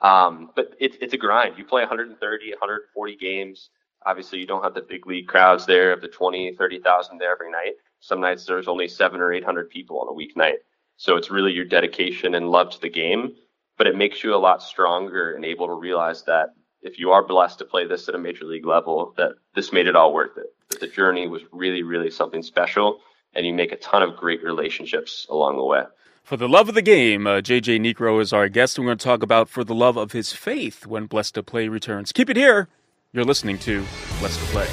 Um, 0.00 0.50
but 0.56 0.74
it's 0.80 0.96
it's 1.00 1.12
a 1.12 1.18
grind. 1.18 1.58
You 1.58 1.64
play 1.64 1.82
130, 1.82 2.50
140 2.50 3.16
games 3.16 3.70
obviously 4.06 4.38
you 4.38 4.46
don't 4.46 4.62
have 4.62 4.74
the 4.74 4.82
big 4.82 5.06
league 5.06 5.28
crowds 5.28 5.66
there 5.66 5.92
of 5.92 6.00
the 6.00 6.08
20, 6.08 6.54
30,000 6.54 7.18
there 7.18 7.32
every 7.32 7.50
night. 7.50 7.72
Some 8.00 8.20
nights 8.20 8.44
there's 8.44 8.68
only 8.68 8.88
seven 8.88 9.20
or 9.20 9.32
800 9.32 9.70
people 9.70 10.00
on 10.00 10.08
a 10.08 10.12
weeknight. 10.12 10.56
So 10.96 11.16
it's 11.16 11.30
really 11.30 11.52
your 11.52 11.64
dedication 11.64 12.34
and 12.34 12.50
love 12.50 12.70
to 12.70 12.80
the 12.80 12.88
game, 12.88 13.34
but 13.78 13.86
it 13.86 13.96
makes 13.96 14.22
you 14.22 14.34
a 14.34 14.36
lot 14.36 14.62
stronger 14.62 15.34
and 15.34 15.44
able 15.44 15.66
to 15.66 15.74
realize 15.74 16.22
that 16.24 16.54
if 16.82 16.98
you 16.98 17.12
are 17.12 17.26
blessed 17.26 17.58
to 17.60 17.64
play 17.64 17.86
this 17.86 18.08
at 18.08 18.14
a 18.14 18.18
major 18.18 18.44
league 18.44 18.66
level, 18.66 19.14
that 19.16 19.32
this 19.54 19.72
made 19.72 19.86
it 19.86 19.96
all 19.96 20.12
worth 20.12 20.36
it. 20.36 20.46
That 20.70 20.80
the 20.80 20.88
journey 20.88 21.28
was 21.28 21.42
really, 21.52 21.82
really 21.82 22.10
something 22.10 22.42
special, 22.42 23.00
and 23.34 23.46
you 23.46 23.54
make 23.54 23.72
a 23.72 23.76
ton 23.76 24.02
of 24.02 24.16
great 24.16 24.42
relationships 24.42 25.26
along 25.30 25.56
the 25.56 25.64
way. 25.64 25.84
For 26.24 26.36
the 26.36 26.48
love 26.48 26.68
of 26.68 26.74
the 26.74 26.82
game, 26.82 27.26
uh, 27.26 27.40
JJ 27.40 27.80
Niekro 27.80 28.20
is 28.20 28.32
our 28.32 28.48
guest. 28.48 28.78
We're 28.78 28.86
going 28.86 28.98
to 28.98 29.04
talk 29.04 29.22
about 29.22 29.48
for 29.48 29.64
the 29.64 29.74
love 29.74 29.96
of 29.96 30.12
his 30.12 30.32
faith 30.32 30.86
when 30.86 31.06
Blessed 31.06 31.34
to 31.34 31.42
Play 31.42 31.68
returns. 31.68 32.12
Keep 32.12 32.30
it 32.30 32.36
here 32.36 32.68
you're 33.14 33.26
listening 33.26 33.58
to 33.58 33.84
Let's 34.22 34.38
Play. 34.50 34.66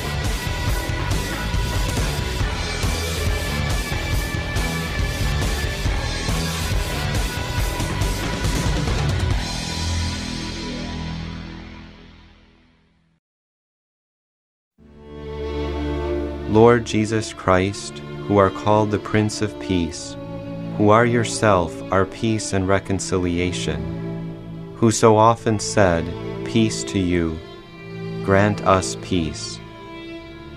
Lord 16.48 16.86
Jesus 16.86 17.34
Christ, 17.34 18.00
who 18.00 18.38
are 18.38 18.50
called 18.50 18.91
the 18.91 19.00
Prince 19.00 19.41
of 19.41 19.60
Peace, 19.60 20.15
who 20.77 20.91
are 20.91 21.05
yourself 21.05 21.74
our 21.91 22.05
peace 22.05 22.53
and 22.53 22.69
reconciliation, 22.69 24.74
who 24.77 24.91
so 24.91 25.17
often 25.17 25.60
said, 25.60 26.05
Peace 26.46 26.86
to 26.86 27.00
you 27.00 27.38
grant 28.29 28.62
us 28.67 28.95
peace. 29.01 29.59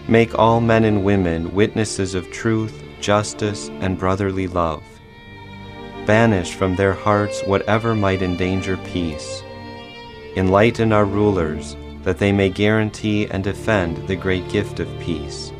Make 0.07 0.39
all 0.39 0.61
men 0.61 0.85
and 0.85 1.03
women 1.03 1.55
witnesses 1.55 2.15
of 2.15 2.31
truth, 2.31 2.85
justice, 3.01 3.71
and 3.81 3.99
brotherly 3.99 4.47
love. 4.47 4.85
Banish 6.05 6.53
from 6.53 6.77
their 6.77 6.93
hearts 6.93 7.41
whatever 7.47 7.95
might 7.95 8.21
endanger 8.21 8.77
peace. 8.77 9.43
Enlighten 10.37 10.93
our 10.93 11.07
rulers 11.07 11.75
that 12.03 12.19
they 12.19 12.31
may 12.31 12.51
guarantee 12.51 13.27
and 13.29 13.43
defend 13.43 14.07
the 14.07 14.17
great 14.17 14.47
gift 14.51 14.79
of 14.79 15.01
peace. 15.01 15.51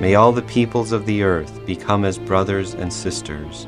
May 0.00 0.14
all 0.14 0.32
the 0.32 0.50
peoples 0.56 0.90
of 0.90 1.04
the 1.04 1.22
earth 1.22 1.66
become 1.66 2.06
as 2.06 2.16
brothers 2.16 2.72
and 2.72 2.90
sisters. 2.90 3.66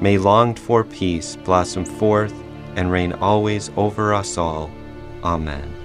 May 0.00 0.16
longed 0.16 0.58
for 0.58 0.82
peace 0.82 1.36
blossom 1.36 1.84
forth 1.84 2.32
and 2.74 2.90
reign 2.90 3.12
always 3.12 3.70
over 3.76 4.14
us 4.14 4.38
all. 4.38 4.70
Amen. 5.22 5.83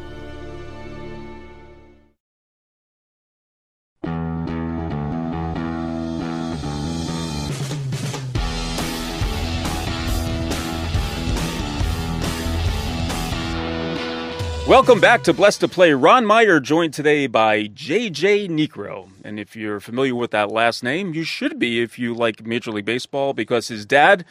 Welcome 14.70 15.00
back 15.00 15.24
to 15.24 15.34
Blessed 15.34 15.62
to 15.62 15.68
Play. 15.68 15.94
Ron 15.94 16.28
Meyer 16.28 16.60
joined 16.60 16.94
today 16.94 17.26
by 17.26 17.64
JJ 17.70 18.50
Niekro. 18.50 19.10
And 19.24 19.40
if 19.40 19.56
you're 19.56 19.80
familiar 19.80 20.14
with 20.14 20.30
that 20.30 20.52
last 20.52 20.84
name, 20.84 21.12
you 21.16 21.24
should 21.24 21.58
be 21.58 21.82
if 21.82 21.98
you 21.98 22.14
like 22.14 22.46
Major 22.46 22.70
League 22.70 22.86
Baseball 22.86 23.34
because 23.34 23.70
his 23.70 23.84
dad, 23.84 24.26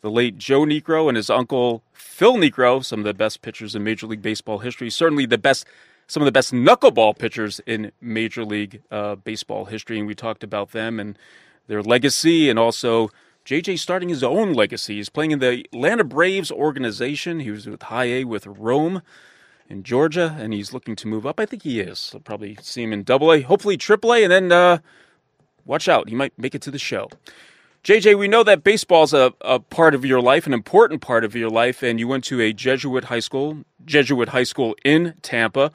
the 0.00 0.10
late 0.10 0.36
Joe 0.36 0.62
Niekro, 0.62 1.06
and 1.06 1.16
his 1.16 1.30
uncle 1.30 1.84
Phil 1.92 2.34
Niekro, 2.34 2.84
some 2.84 2.98
of 2.98 3.04
the 3.04 3.14
best 3.14 3.40
pitchers 3.40 3.76
in 3.76 3.84
Major 3.84 4.08
League 4.08 4.20
Baseball 4.20 4.58
history, 4.58 4.90
certainly 4.90 5.26
the 5.26 5.38
best 5.38 5.64
some 6.08 6.24
of 6.24 6.24
the 6.24 6.32
best 6.32 6.52
knuckleball 6.52 7.16
pitchers 7.16 7.60
in 7.64 7.92
Major 8.00 8.44
League 8.44 8.82
uh, 8.90 9.14
Baseball 9.14 9.66
history, 9.66 10.00
and 10.00 10.08
we 10.08 10.16
talked 10.16 10.42
about 10.42 10.72
them 10.72 10.98
and 10.98 11.16
their 11.68 11.84
legacy, 11.84 12.50
and 12.50 12.58
also 12.58 13.10
JJ 13.46 13.78
starting 13.78 14.08
his 14.08 14.24
own 14.24 14.54
legacy. 14.54 14.96
He's 14.96 15.08
playing 15.08 15.30
in 15.30 15.38
the 15.38 15.64
Atlanta 15.72 16.02
Braves 16.02 16.50
organization. 16.50 17.38
He 17.38 17.52
was 17.52 17.68
with 17.68 17.82
High 17.82 18.06
A 18.06 18.24
with 18.24 18.44
Rome 18.48 19.00
in 19.68 19.82
Georgia, 19.82 20.36
and 20.38 20.52
he's 20.52 20.72
looking 20.72 20.96
to 20.96 21.08
move 21.08 21.26
up. 21.26 21.40
I 21.40 21.46
think 21.46 21.62
he 21.62 21.80
is. 21.80 22.12
I'll 22.14 22.20
probably 22.20 22.56
see 22.60 22.82
him 22.82 22.92
in 22.92 23.02
Double 23.02 23.32
A, 23.32 23.40
hopefully 23.42 23.76
Triple 23.76 24.12
A, 24.12 24.22
and 24.22 24.32
then 24.32 24.52
uh, 24.52 24.78
watch 25.64 25.88
out, 25.88 26.08
he 26.08 26.14
might 26.14 26.38
make 26.38 26.54
it 26.54 26.62
to 26.62 26.70
the 26.70 26.78
show. 26.78 27.08
JJ, 27.82 28.18
we 28.18 28.28
know 28.28 28.42
that 28.42 28.64
baseball 28.64 29.02
is 29.02 29.12
a, 29.12 29.34
a 29.42 29.60
part 29.60 29.94
of 29.94 30.06
your 30.06 30.20
life, 30.20 30.46
an 30.46 30.54
important 30.54 31.02
part 31.02 31.22
of 31.22 31.34
your 31.34 31.50
life, 31.50 31.82
and 31.82 32.00
you 32.00 32.08
went 32.08 32.24
to 32.24 32.40
a 32.40 32.52
Jesuit 32.52 33.04
high 33.04 33.20
school, 33.20 33.58
Jesuit 33.84 34.30
high 34.30 34.44
school 34.44 34.74
in 34.84 35.14
Tampa, 35.20 35.70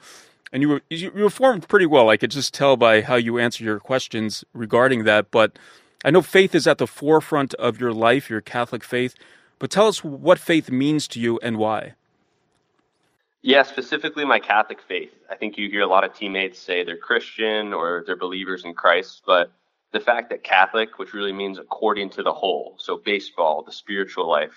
and 0.52 0.60
you 0.60 0.68
were 0.68 0.82
you 0.90 1.12
were 1.12 1.30
formed 1.30 1.68
pretty 1.68 1.86
well. 1.86 2.08
I 2.08 2.16
could 2.16 2.32
just 2.32 2.52
tell 2.52 2.76
by 2.76 3.02
how 3.02 3.14
you 3.14 3.38
answer 3.38 3.62
your 3.62 3.78
questions 3.78 4.44
regarding 4.52 5.04
that. 5.04 5.30
But 5.30 5.56
I 6.04 6.10
know 6.10 6.22
faith 6.22 6.52
is 6.52 6.66
at 6.66 6.78
the 6.78 6.88
forefront 6.88 7.54
of 7.54 7.80
your 7.80 7.92
life, 7.92 8.28
your 8.28 8.40
Catholic 8.40 8.82
faith. 8.82 9.14
But 9.60 9.70
tell 9.70 9.86
us 9.86 10.02
what 10.02 10.40
faith 10.40 10.68
means 10.68 11.06
to 11.08 11.20
you 11.20 11.38
and 11.44 11.58
why. 11.58 11.94
Yeah, 13.42 13.62
specifically 13.62 14.24
my 14.24 14.38
Catholic 14.38 14.82
faith. 14.82 15.12
I 15.30 15.34
think 15.34 15.56
you 15.56 15.70
hear 15.70 15.80
a 15.80 15.86
lot 15.86 16.04
of 16.04 16.14
teammates 16.14 16.58
say 16.58 16.84
they're 16.84 16.98
Christian 16.98 17.72
or 17.72 18.04
they're 18.04 18.16
believers 18.16 18.64
in 18.64 18.74
Christ, 18.74 19.22
but 19.26 19.50
the 19.92 20.00
fact 20.00 20.28
that 20.30 20.44
Catholic, 20.44 20.98
which 20.98 21.14
really 21.14 21.32
means 21.32 21.58
according 21.58 22.10
to 22.10 22.22
the 22.22 22.32
whole, 22.32 22.76
so 22.78 22.98
baseball, 22.98 23.62
the 23.62 23.72
spiritual 23.72 24.28
life, 24.28 24.52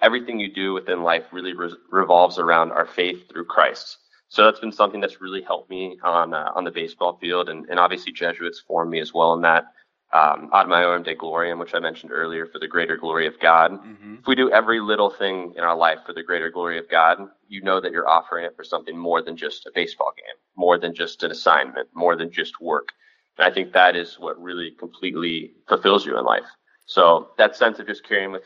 everything 0.00 0.38
you 0.38 0.52
do 0.52 0.72
within 0.72 1.02
life 1.02 1.24
really 1.32 1.54
re- 1.54 1.74
revolves 1.90 2.38
around 2.38 2.70
our 2.70 2.86
faith 2.86 3.28
through 3.28 3.46
Christ. 3.46 3.98
So 4.28 4.44
that's 4.44 4.60
been 4.60 4.70
something 4.70 5.00
that's 5.00 5.20
really 5.20 5.42
helped 5.42 5.68
me 5.68 5.98
on 6.04 6.32
uh, 6.32 6.52
on 6.54 6.62
the 6.62 6.70
baseball 6.70 7.18
field, 7.20 7.48
and, 7.48 7.66
and 7.68 7.80
obviously 7.80 8.12
Jesuits 8.12 8.60
formed 8.60 8.92
me 8.92 9.00
as 9.00 9.12
well 9.12 9.34
in 9.34 9.42
that 9.42 9.64
um, 10.12 10.50
ad 10.52 10.66
maiorem 10.66 11.04
Dei 11.04 11.14
gloriam, 11.14 11.58
which 11.58 11.74
I 11.74 11.78
mentioned 11.78 12.10
earlier, 12.12 12.46
for 12.46 12.58
the 12.58 12.66
greater 12.66 12.96
glory 12.96 13.26
of 13.26 13.38
God. 13.38 13.72
Mm-hmm. 13.72 14.16
If 14.20 14.26
we 14.26 14.34
do 14.34 14.50
every 14.50 14.80
little 14.80 15.10
thing 15.10 15.54
in 15.56 15.62
our 15.62 15.76
life 15.76 16.00
for 16.04 16.12
the 16.12 16.22
greater 16.22 16.50
glory 16.50 16.78
of 16.78 16.88
God, 16.90 17.18
you 17.46 17.62
know 17.62 17.80
that 17.80 17.92
you're 17.92 18.08
offering 18.08 18.44
it 18.44 18.56
for 18.56 18.64
something 18.64 18.96
more 18.96 19.22
than 19.22 19.36
just 19.36 19.66
a 19.66 19.72
baseball 19.74 20.12
game, 20.16 20.36
more 20.56 20.78
than 20.78 20.94
just 20.94 21.22
an 21.22 21.30
assignment, 21.30 21.88
more 21.94 22.16
than 22.16 22.30
just 22.30 22.60
work. 22.60 22.88
And 23.38 23.46
I 23.46 23.54
think 23.54 23.72
that 23.72 23.94
is 23.94 24.18
what 24.18 24.40
really 24.40 24.72
completely 24.78 25.52
fulfills 25.68 26.04
you 26.04 26.18
in 26.18 26.24
life. 26.24 26.44
So 26.86 27.30
that 27.38 27.54
sense 27.54 27.78
of 27.78 27.86
just 27.86 28.04
carrying 28.04 28.32
with 28.32 28.42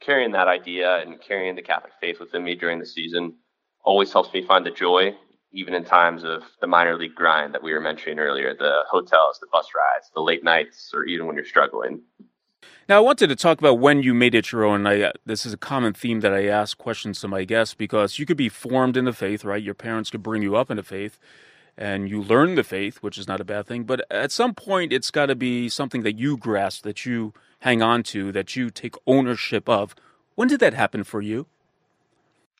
carrying 0.00 0.30
that 0.32 0.46
idea 0.46 1.00
and 1.00 1.20
carrying 1.20 1.56
the 1.56 1.62
Catholic 1.62 1.92
faith 2.00 2.20
within 2.20 2.44
me 2.44 2.54
during 2.54 2.78
the 2.78 2.86
season 2.86 3.34
always 3.82 4.12
helps 4.12 4.32
me 4.32 4.46
find 4.46 4.64
the 4.64 4.70
joy 4.70 5.14
even 5.54 5.72
in 5.72 5.84
times 5.84 6.24
of 6.24 6.42
the 6.60 6.66
minor 6.66 6.98
league 6.98 7.14
grind 7.14 7.54
that 7.54 7.62
we 7.62 7.72
were 7.72 7.80
mentioning 7.80 8.18
earlier, 8.18 8.54
the 8.54 8.80
hotels, 8.90 9.38
the 9.40 9.46
bus 9.52 9.68
rides, 9.74 10.10
the 10.14 10.20
late 10.20 10.42
nights, 10.42 10.90
or 10.92 11.04
even 11.04 11.26
when 11.26 11.36
you're 11.36 11.44
struggling. 11.44 12.02
Now, 12.88 12.98
I 12.98 13.00
wanted 13.00 13.28
to 13.28 13.36
talk 13.36 13.60
about 13.60 13.78
when 13.78 14.02
you 14.02 14.12
made 14.12 14.34
it 14.34 14.50
your 14.50 14.64
own. 14.64 14.86
I, 14.86 15.00
uh, 15.00 15.12
this 15.24 15.46
is 15.46 15.52
a 15.52 15.56
common 15.56 15.94
theme 15.94 16.20
that 16.20 16.34
I 16.34 16.48
ask 16.48 16.76
questions 16.76 17.20
to 17.20 17.28
my 17.28 17.44
guests 17.44 17.74
because 17.74 18.18
you 18.18 18.26
could 18.26 18.36
be 18.36 18.48
formed 18.48 18.96
in 18.96 19.04
the 19.04 19.12
faith, 19.12 19.44
right? 19.44 19.62
Your 19.62 19.74
parents 19.74 20.10
could 20.10 20.22
bring 20.22 20.42
you 20.42 20.56
up 20.56 20.70
in 20.70 20.76
the 20.76 20.82
faith 20.82 21.18
and 21.78 22.10
you 22.10 22.20
learn 22.20 22.56
the 22.56 22.64
faith, 22.64 22.98
which 22.98 23.16
is 23.16 23.26
not 23.26 23.40
a 23.40 23.44
bad 23.44 23.66
thing. 23.66 23.84
But 23.84 24.04
at 24.10 24.32
some 24.32 24.54
point, 24.54 24.92
it's 24.92 25.10
got 25.10 25.26
to 25.26 25.34
be 25.34 25.68
something 25.68 26.02
that 26.02 26.18
you 26.18 26.36
grasp, 26.36 26.82
that 26.82 27.06
you 27.06 27.32
hang 27.60 27.80
on 27.80 28.02
to, 28.04 28.32
that 28.32 28.54
you 28.56 28.70
take 28.70 28.96
ownership 29.06 29.68
of. 29.68 29.94
When 30.34 30.48
did 30.48 30.60
that 30.60 30.74
happen 30.74 31.04
for 31.04 31.22
you? 31.22 31.46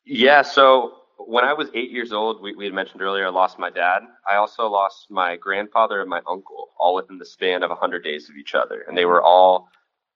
Yeah, 0.04 0.42
so 0.42 1.03
when 1.26 1.44
I 1.44 1.52
was 1.52 1.68
eight 1.74 1.90
years 1.90 2.12
old, 2.12 2.42
we, 2.42 2.54
we 2.54 2.64
had 2.64 2.74
mentioned 2.74 3.02
earlier, 3.02 3.26
I 3.26 3.30
lost 3.30 3.58
my 3.58 3.70
dad. 3.70 4.00
I 4.28 4.36
also 4.36 4.68
lost 4.68 5.06
my 5.10 5.36
grandfather 5.36 6.00
and 6.00 6.08
my 6.08 6.20
uncle, 6.28 6.70
all 6.78 6.94
within 6.94 7.18
the 7.18 7.26
span 7.26 7.62
of 7.62 7.70
100 7.70 8.04
days 8.04 8.28
of 8.28 8.36
each 8.36 8.54
other. 8.54 8.84
And 8.86 8.96
they 8.96 9.04
were 9.04 9.22
all 9.22 9.68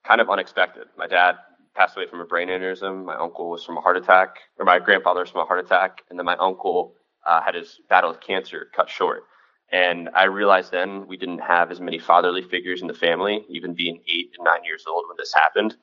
kind 0.04 0.20
of 0.20 0.30
unexpected. 0.30 0.84
My 0.96 1.06
dad 1.06 1.36
passed 1.74 1.96
away 1.96 2.06
from 2.08 2.20
a 2.20 2.24
brain 2.24 2.48
aneurysm. 2.48 3.04
My 3.04 3.16
uncle 3.16 3.50
was 3.50 3.64
from 3.64 3.76
a 3.76 3.80
heart 3.80 3.96
attack, 3.96 4.36
or 4.58 4.64
my 4.64 4.78
grandfather 4.78 5.20
was 5.20 5.30
from 5.30 5.42
a 5.42 5.44
heart 5.44 5.64
attack. 5.64 6.02
And 6.10 6.18
then 6.18 6.26
my 6.26 6.36
uncle 6.36 6.94
uh, 7.26 7.40
had 7.42 7.54
his 7.54 7.80
battle 7.88 8.10
with 8.10 8.20
cancer 8.20 8.68
cut 8.74 8.88
short. 8.88 9.24
And 9.70 10.08
I 10.14 10.24
realized 10.24 10.72
then 10.72 11.06
we 11.06 11.16
didn't 11.16 11.40
have 11.40 11.70
as 11.70 11.80
many 11.80 11.98
fatherly 11.98 12.42
figures 12.42 12.80
in 12.80 12.88
the 12.88 12.94
family, 12.94 13.44
even 13.50 13.74
being 13.74 14.02
eight 14.08 14.30
and 14.38 14.44
nine 14.44 14.64
years 14.64 14.84
old 14.88 15.04
when 15.08 15.16
this 15.18 15.34
happened. 15.34 15.76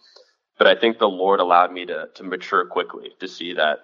But 0.58 0.68
I 0.68 0.76
think 0.76 0.98
the 0.98 1.08
Lord 1.08 1.40
allowed 1.40 1.72
me 1.72 1.86
to, 1.86 2.08
to 2.16 2.24
mature 2.24 2.66
quickly 2.66 3.12
to 3.20 3.28
see 3.28 3.54
that 3.54 3.80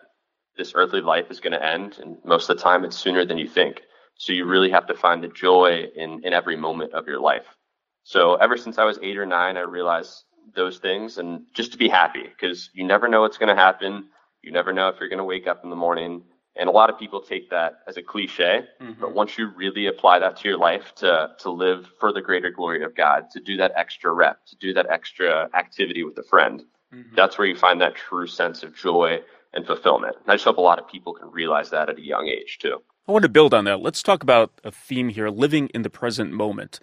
this 0.57 0.73
earthly 0.75 1.01
life 1.01 1.29
is 1.29 1.39
going 1.39 1.53
to 1.53 1.65
end, 1.65 1.97
and 2.01 2.17
most 2.23 2.49
of 2.49 2.57
the 2.57 2.63
time 2.63 2.83
it's 2.83 2.97
sooner 2.97 3.25
than 3.25 3.37
you 3.37 3.47
think. 3.47 3.81
So 4.17 4.33
you 4.33 4.45
really 4.45 4.69
have 4.69 4.85
to 4.87 4.93
find 4.93 5.23
the 5.23 5.29
joy 5.29 5.85
in, 5.95 6.21
in 6.23 6.33
every 6.33 6.55
moment 6.55 6.93
of 6.93 7.07
your 7.07 7.19
life. 7.19 7.45
So 8.03 8.35
ever 8.35 8.57
since 8.57 8.77
I 8.77 8.83
was 8.83 8.99
eight 9.01 9.17
or 9.17 9.25
nine, 9.25 9.57
I 9.57 9.61
realized 9.61 10.23
those 10.55 10.79
things 10.79 11.17
and 11.17 11.43
just 11.53 11.71
to 11.71 11.77
be 11.77 11.87
happy 11.87 12.23
because 12.23 12.69
you 12.73 12.83
never 12.83 13.07
know 13.07 13.21
what's 13.21 13.37
going 13.37 13.55
to 13.55 13.61
happen. 13.61 14.09
You 14.41 14.51
never 14.51 14.73
know 14.73 14.89
if 14.89 14.99
you're 14.99 15.09
going 15.09 15.19
to 15.19 15.23
wake 15.23 15.47
up 15.47 15.63
in 15.63 15.69
the 15.69 15.75
morning. 15.75 16.23
And 16.57 16.67
a 16.67 16.71
lot 16.71 16.89
of 16.89 16.99
people 16.99 17.21
take 17.21 17.49
that 17.51 17.79
as 17.87 17.95
a 17.95 18.03
cliche, 18.03 18.65
mm-hmm. 18.81 18.99
but 18.99 19.15
once 19.15 19.37
you 19.37 19.51
really 19.55 19.87
apply 19.87 20.19
that 20.19 20.35
to 20.37 20.49
your 20.49 20.57
life 20.57 20.93
to, 20.95 21.29
to 21.39 21.49
live 21.49 21.89
for 21.99 22.11
the 22.11 22.21
greater 22.21 22.51
glory 22.51 22.83
of 22.83 22.93
God, 22.93 23.29
to 23.31 23.39
do 23.39 23.55
that 23.57 23.71
extra 23.77 24.11
rep, 24.11 24.45
to 24.47 24.57
do 24.57 24.73
that 24.73 24.87
extra 24.89 25.49
activity 25.53 26.03
with 26.03 26.17
a 26.17 26.23
friend, 26.23 26.63
mm-hmm. 26.93 27.15
that's 27.15 27.37
where 27.37 27.47
you 27.47 27.55
find 27.55 27.79
that 27.79 27.95
true 27.95 28.27
sense 28.27 28.63
of 28.63 28.75
joy 28.75 29.21
and 29.53 29.65
fulfillment. 29.65 30.15
And 30.21 30.31
I 30.31 30.35
just 30.35 30.45
hope 30.45 30.57
a 30.57 30.61
lot 30.61 30.79
of 30.79 30.87
people 30.87 31.13
can 31.13 31.31
realize 31.31 31.69
that 31.71 31.89
at 31.89 31.97
a 31.97 32.05
young 32.05 32.27
age 32.27 32.59
too. 32.59 32.81
I 33.07 33.11
want 33.11 33.23
to 33.23 33.29
build 33.29 33.53
on 33.53 33.65
that. 33.65 33.81
Let's 33.81 34.03
talk 34.03 34.23
about 34.23 34.51
a 34.63 34.71
theme 34.71 35.09
here 35.09 35.29
living 35.29 35.67
in 35.73 35.81
the 35.81 35.89
present 35.89 36.31
moment. 36.31 36.79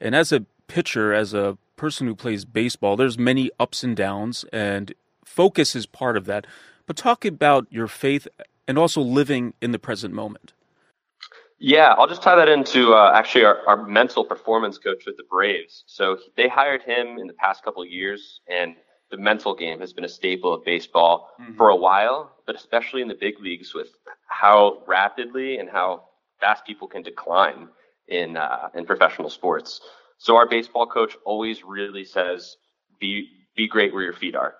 And 0.00 0.14
as 0.14 0.32
a 0.32 0.44
pitcher, 0.66 1.12
as 1.12 1.32
a 1.32 1.56
person 1.76 2.06
who 2.06 2.14
plays 2.14 2.44
baseball, 2.44 2.96
there's 2.96 3.18
many 3.18 3.50
ups 3.58 3.82
and 3.82 3.96
downs, 3.96 4.44
and 4.52 4.94
focus 5.24 5.74
is 5.74 5.86
part 5.86 6.16
of 6.16 6.26
that. 6.26 6.46
But 6.86 6.96
talk 6.96 7.24
about 7.24 7.66
your 7.70 7.86
faith 7.86 8.26
and 8.66 8.78
also 8.78 9.00
living 9.00 9.54
in 9.60 9.72
the 9.72 9.78
present 9.78 10.12
moment. 10.12 10.52
Yeah, 11.58 11.94
I'll 11.98 12.06
just 12.06 12.22
tie 12.22 12.36
that 12.36 12.48
into 12.48 12.94
uh, 12.94 13.12
actually 13.14 13.44
our, 13.44 13.66
our 13.66 13.86
mental 13.86 14.24
performance 14.24 14.78
coach 14.78 15.04
with 15.06 15.16
the 15.16 15.24
Braves. 15.24 15.84
So 15.86 16.16
they 16.36 16.48
hired 16.48 16.82
him 16.82 17.18
in 17.18 17.26
the 17.26 17.34
past 17.34 17.62
couple 17.62 17.82
of 17.82 17.88
years, 17.88 18.40
and 18.48 18.76
the 19.10 19.16
mental 19.16 19.54
game 19.54 19.80
has 19.80 19.92
been 19.92 20.04
a 20.04 20.08
staple 20.08 20.54
of 20.54 20.64
baseball 20.64 21.30
mm-hmm. 21.40 21.56
for 21.56 21.70
a 21.70 21.76
while, 21.76 22.32
but 22.46 22.54
especially 22.54 23.02
in 23.02 23.08
the 23.08 23.14
big 23.14 23.40
leagues 23.40 23.74
with 23.74 23.88
how 24.26 24.82
rapidly 24.86 25.58
and 25.58 25.68
how 25.68 26.04
fast 26.40 26.64
people 26.64 26.88
can 26.88 27.02
decline 27.02 27.68
in 28.08 28.36
uh, 28.36 28.68
in 28.74 28.86
professional 28.86 29.30
sports. 29.30 29.80
So 30.18 30.36
our 30.36 30.48
baseball 30.48 30.86
coach 30.86 31.16
always 31.24 31.64
really 31.64 32.04
says, 32.04 32.56
"Be 32.98 33.28
be 33.56 33.66
great 33.66 33.92
where 33.92 34.02
your 34.02 34.12
feet 34.12 34.36
are." 34.36 34.54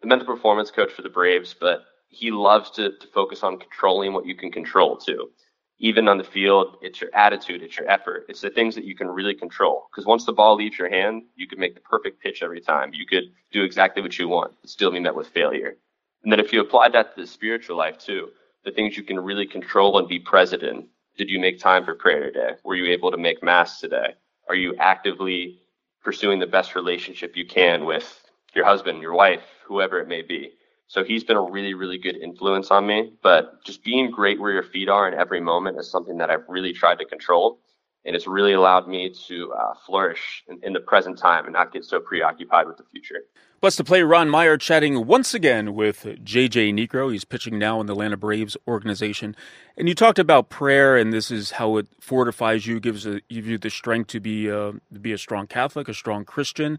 The 0.00 0.08
mental 0.08 0.26
performance 0.26 0.70
coach 0.70 0.92
for 0.92 1.02
the 1.02 1.08
Braves, 1.08 1.54
but 1.58 1.84
he 2.08 2.30
loves 2.30 2.70
to, 2.72 2.90
to 2.90 3.06
focus 3.08 3.42
on 3.42 3.58
controlling 3.58 4.12
what 4.12 4.26
you 4.26 4.34
can 4.34 4.52
control 4.52 4.96
too 4.96 5.30
even 5.78 6.08
on 6.08 6.18
the 6.18 6.24
field, 6.24 6.76
it's 6.82 7.00
your 7.00 7.14
attitude, 7.14 7.62
it's 7.62 7.76
your 7.76 7.90
effort, 7.90 8.26
it's 8.28 8.40
the 8.40 8.50
things 8.50 8.74
that 8.74 8.84
you 8.84 8.94
can 8.94 9.08
really 9.08 9.34
control. 9.34 9.88
Because 9.90 10.06
once 10.06 10.24
the 10.24 10.32
ball 10.32 10.54
leaves 10.56 10.78
your 10.78 10.88
hand, 10.88 11.24
you 11.34 11.46
can 11.46 11.58
make 11.58 11.74
the 11.74 11.80
perfect 11.80 12.22
pitch 12.22 12.42
every 12.42 12.60
time. 12.60 12.94
You 12.94 13.06
could 13.06 13.24
do 13.52 13.62
exactly 13.62 14.02
what 14.02 14.18
you 14.18 14.28
want, 14.28 14.54
but 14.60 14.70
still 14.70 14.92
be 14.92 15.00
met 15.00 15.14
with 15.14 15.28
failure. 15.28 15.76
And 16.22 16.32
then 16.32 16.40
if 16.40 16.52
you 16.52 16.60
apply 16.60 16.90
that 16.90 17.14
to 17.14 17.20
the 17.20 17.26
spiritual 17.26 17.76
life 17.76 17.98
too, 17.98 18.28
the 18.64 18.70
things 18.70 18.96
you 18.96 19.02
can 19.02 19.20
really 19.20 19.46
control 19.46 19.98
and 19.98 20.08
be 20.08 20.18
present 20.18 20.62
in. 20.62 20.88
Did 21.16 21.28
you 21.28 21.38
make 21.38 21.60
time 21.60 21.84
for 21.84 21.94
prayer 21.94 22.24
today? 22.24 22.52
Were 22.64 22.74
you 22.74 22.90
able 22.92 23.10
to 23.10 23.16
make 23.16 23.42
mass 23.42 23.80
today? 23.80 24.14
Are 24.48 24.54
you 24.54 24.74
actively 24.78 25.60
pursuing 26.02 26.38
the 26.38 26.46
best 26.46 26.74
relationship 26.74 27.36
you 27.36 27.46
can 27.46 27.84
with 27.84 28.20
your 28.54 28.64
husband, 28.64 29.02
your 29.02 29.14
wife, 29.14 29.42
whoever 29.66 30.00
it 30.00 30.08
may 30.08 30.22
be? 30.22 30.52
So 30.94 31.02
he's 31.02 31.24
been 31.24 31.36
a 31.36 31.42
really, 31.42 31.74
really 31.74 31.98
good 31.98 32.16
influence 32.16 32.70
on 32.70 32.86
me. 32.86 33.14
But 33.20 33.64
just 33.64 33.82
being 33.82 34.12
great 34.12 34.40
where 34.40 34.52
your 34.52 34.62
feet 34.62 34.88
are 34.88 35.08
in 35.08 35.14
every 35.14 35.40
moment 35.40 35.76
is 35.76 35.90
something 35.90 36.18
that 36.18 36.30
I've 36.30 36.44
really 36.48 36.72
tried 36.72 37.00
to 37.00 37.04
control. 37.04 37.58
And 38.04 38.14
it's 38.14 38.28
really 38.28 38.52
allowed 38.52 38.86
me 38.86 39.12
to 39.26 39.52
uh, 39.54 39.74
flourish 39.84 40.44
in, 40.46 40.60
in, 40.62 40.72
the 40.72 40.78
present 40.78 41.18
time 41.18 41.46
and 41.46 41.52
not 41.52 41.72
get 41.72 41.84
so 41.84 41.98
preoccupied 41.98 42.68
with 42.68 42.76
the 42.76 42.84
future. 42.92 43.22
Blessed 43.60 43.78
to 43.78 43.84
play 43.84 44.02
Ron 44.02 44.28
Meyer 44.28 44.56
chatting 44.56 45.04
once 45.04 45.34
again 45.34 45.74
with 45.74 46.04
JJ 46.04 46.74
Niekro. 46.74 47.10
He's 47.10 47.24
pitching 47.24 47.58
now 47.58 47.80
in 47.80 47.88
the 47.88 47.94
Atlanta 47.94 48.16
Braves 48.16 48.56
organization. 48.68 49.34
And 49.76 49.88
you 49.88 49.96
talked 49.96 50.20
about 50.20 50.48
prayer, 50.48 50.96
and 50.96 51.12
this 51.12 51.32
is 51.32 51.52
how 51.52 51.76
it 51.78 51.88
fortifies 51.98 52.68
you, 52.68 52.78
gives, 52.78 53.04
a, 53.04 53.20
gives 53.28 53.48
you 53.48 53.58
the 53.58 53.70
strength 53.70 54.08
to 54.08 54.20
be, 54.20 54.48
uh, 54.48 54.72
to 54.92 55.00
be 55.00 55.12
a 55.12 55.18
strong 55.18 55.48
Catholic, 55.48 55.88
a 55.88 55.94
strong 55.94 56.24
Christian. 56.24 56.78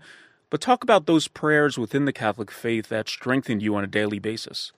But 0.55 0.61
talk 0.61 0.83
about 0.83 1.05
those 1.05 1.27
prayers 1.27 1.77
within 1.77 2.05
the 2.05 2.13
Catholic 2.13 2.49
faith 2.49 2.87
that 2.87 3.09
strengthened 3.09 3.61
you 3.61 3.75
on 3.75 3.83
a 3.83 3.87
daily 3.87 4.19
basis. 4.19 4.71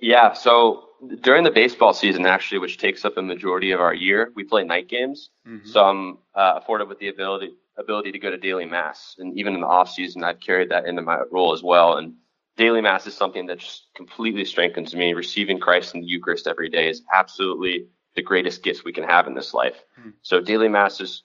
Yeah, 0.00 0.32
so 0.32 0.90
during 1.22 1.42
the 1.42 1.50
baseball 1.50 1.92
season, 1.92 2.24
actually, 2.24 2.60
which 2.60 2.78
takes 2.78 3.04
up 3.04 3.16
a 3.16 3.22
majority 3.22 3.72
of 3.72 3.80
our 3.80 3.92
year, 3.92 4.30
we 4.36 4.44
play 4.44 4.62
night 4.62 4.88
games. 4.88 5.30
Mm-hmm. 5.44 5.66
So 5.66 5.84
I'm 5.84 6.18
uh, 6.36 6.52
afforded 6.58 6.86
with 6.86 7.00
the 7.00 7.08
ability 7.08 7.56
ability 7.76 8.12
to 8.12 8.20
go 8.20 8.30
to 8.30 8.36
daily 8.36 8.64
mass, 8.64 9.16
and 9.18 9.36
even 9.36 9.56
in 9.56 9.60
the 9.60 9.66
off 9.66 9.90
season, 9.90 10.22
I've 10.22 10.38
carried 10.38 10.68
that 10.68 10.86
into 10.86 11.02
my 11.02 11.18
role 11.32 11.52
as 11.52 11.64
well. 11.64 11.96
And 11.96 12.14
daily 12.56 12.80
mass 12.80 13.08
is 13.08 13.14
something 13.14 13.46
that 13.46 13.58
just 13.58 13.88
completely 13.96 14.44
strengthens 14.44 14.94
me. 14.94 15.14
Receiving 15.14 15.58
Christ 15.58 15.96
in 15.96 16.02
the 16.02 16.06
Eucharist 16.06 16.46
every 16.46 16.68
day 16.68 16.88
is 16.88 17.02
absolutely 17.12 17.88
the 18.14 18.22
greatest 18.22 18.62
gift 18.62 18.84
we 18.84 18.92
can 18.92 19.02
have 19.02 19.26
in 19.26 19.34
this 19.34 19.52
life. 19.52 19.82
Mm-hmm. 19.98 20.10
So 20.22 20.40
daily 20.40 20.68
mass 20.68 21.00
is 21.00 21.24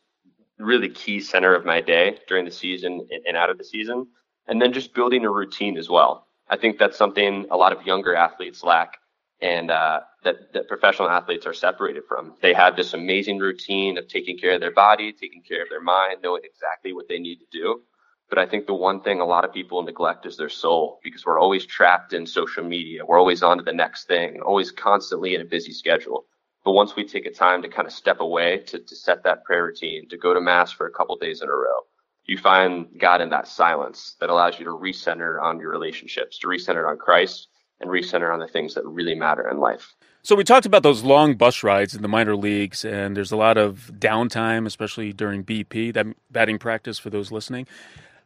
really 0.57 0.89
key 0.89 1.19
center 1.19 1.53
of 1.53 1.65
my 1.65 1.81
day 1.81 2.17
during 2.27 2.45
the 2.45 2.51
season 2.51 3.07
and 3.25 3.35
out 3.37 3.49
of 3.49 3.57
the 3.57 3.63
season, 3.63 4.07
and 4.47 4.61
then 4.61 4.73
just 4.73 4.93
building 4.93 5.25
a 5.25 5.29
routine 5.29 5.77
as 5.77 5.89
well. 5.89 6.27
I 6.49 6.57
think 6.57 6.77
that's 6.77 6.97
something 6.97 7.47
a 7.51 7.57
lot 7.57 7.73
of 7.73 7.85
younger 7.85 8.15
athletes 8.15 8.63
lack 8.63 8.97
and 9.41 9.69
uh, 9.69 9.99
that, 10.23 10.53
that 10.53 10.67
professional 10.67 11.09
athletes 11.09 11.45
are 11.45 11.53
separated 11.53 12.03
from. 12.07 12.35
They 12.41 12.53
have 12.53 12.75
this 12.75 12.93
amazing 12.93 13.39
routine 13.39 13.97
of 13.97 14.07
taking 14.07 14.37
care 14.37 14.53
of 14.53 14.61
their 14.61 14.71
body, 14.71 15.11
taking 15.11 15.43
care 15.43 15.61
of 15.61 15.69
their 15.69 15.81
mind, 15.81 16.19
knowing 16.23 16.43
exactly 16.43 16.93
what 16.93 17.07
they 17.09 17.19
need 17.19 17.37
to 17.37 17.45
do. 17.51 17.81
But 18.29 18.39
I 18.39 18.47
think 18.47 18.65
the 18.65 18.73
one 18.73 19.01
thing 19.01 19.19
a 19.19 19.25
lot 19.25 19.45
of 19.45 19.53
people 19.53 19.83
neglect 19.83 20.25
is 20.25 20.37
their 20.37 20.49
soul 20.49 20.99
because 21.03 21.25
we're 21.25 21.39
always 21.39 21.65
trapped 21.65 22.13
in 22.13 22.25
social 22.25 22.63
media. 22.63 23.05
We're 23.05 23.19
always 23.19 23.43
on 23.43 23.57
to 23.57 23.63
the 23.63 23.73
next 23.73 24.07
thing, 24.07 24.41
always 24.41 24.71
constantly 24.71 25.35
in 25.35 25.41
a 25.41 25.45
busy 25.45 25.73
schedule. 25.73 26.25
But 26.65 26.73
once 26.73 26.95
we 26.95 27.05
take 27.05 27.27
a 27.27 27.31
time 27.31 27.61
to 27.61 27.69
kind 27.69 27.87
of 27.87 27.93
step 27.93 28.19
away 28.19 28.57
to, 28.67 28.79
to 28.79 28.95
set 28.95 29.23
that 29.23 29.45
prayer 29.45 29.65
routine, 29.65 30.09
to 30.09 30.17
go 30.17 30.33
to 30.33 30.41
mass 30.41 30.71
for 30.71 30.87
a 30.87 30.91
couple 30.91 31.15
days 31.15 31.41
in 31.41 31.47
a 31.47 31.51
row, 31.51 31.85
you 32.25 32.37
find 32.37 32.87
God 32.99 33.21
in 33.21 33.29
that 33.29 33.47
silence 33.47 34.15
that 34.19 34.31
allows 34.31 34.57
you 34.57 34.65
to 34.65 34.71
recenter 34.71 35.41
on 35.41 35.59
your 35.59 35.69
relationships, 35.69 36.39
to 36.39 36.47
recenter 36.47 36.89
on 36.89 36.97
Christ, 36.97 37.47
and 37.79 37.89
recenter 37.89 38.33
on 38.33 38.39
the 38.39 38.47
things 38.47 38.73
that 38.73 38.85
really 38.85 39.13
matter 39.13 39.47
in 39.47 39.59
life. 39.59 39.93
So 40.23 40.35
we 40.35 40.43
talked 40.43 40.65
about 40.65 40.81
those 40.81 41.03
long 41.03 41.35
bus 41.35 41.61
rides 41.61 41.93
in 41.93 42.01
the 42.01 42.07
minor 42.07 42.35
leagues, 42.35 42.83
and 42.83 43.15
there's 43.15 43.31
a 43.31 43.37
lot 43.37 43.57
of 43.57 43.91
downtime, 43.99 44.65
especially 44.65 45.13
during 45.13 45.43
BP, 45.43 45.93
that 45.93 46.07
batting 46.31 46.57
practice 46.57 46.97
for 46.97 47.11
those 47.11 47.31
listening. 47.31 47.67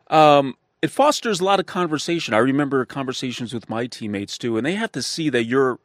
Um, 0.07 0.55
it 0.81 0.91
fosters 0.91 1.41
a 1.41 1.43
lot 1.43 1.59
of 1.59 1.65
conversation. 1.65 2.33
I 2.33 2.37
remember 2.37 2.85
conversations 2.85 3.53
with 3.53 3.69
my 3.69 3.85
teammates 3.85 4.37
too, 4.37 4.55
and 4.55 4.65
they 4.65 4.75
have 4.75 4.93
to 4.93 5.01
see 5.01 5.29
that 5.29 5.43
you're, 5.43 5.79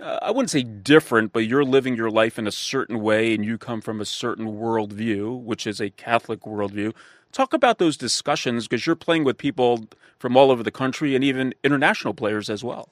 uh, 0.00 0.18
I 0.22 0.30
wouldn't 0.30 0.50
say 0.50 0.62
different, 0.62 1.32
but 1.32 1.46
you're 1.46 1.64
living 1.64 1.96
your 1.96 2.10
life 2.10 2.38
in 2.38 2.46
a 2.46 2.52
certain 2.52 3.00
way, 3.00 3.34
and 3.34 3.44
you 3.44 3.58
come 3.58 3.80
from 3.80 4.00
a 4.00 4.04
certain 4.04 4.46
worldview, 4.46 5.40
which 5.40 5.66
is 5.66 5.80
a 5.80 5.90
Catholic 5.90 6.40
worldview. 6.40 6.94
Talk 7.32 7.52
about 7.52 7.78
those 7.78 7.96
discussions 7.96 8.66
because 8.66 8.86
you're 8.86 8.96
playing 8.96 9.24
with 9.24 9.38
people 9.38 9.86
from 10.18 10.36
all 10.36 10.50
over 10.50 10.62
the 10.62 10.70
country 10.70 11.14
and 11.14 11.24
even 11.24 11.54
international 11.62 12.14
players 12.14 12.48
as 12.48 12.62
well. 12.62 12.88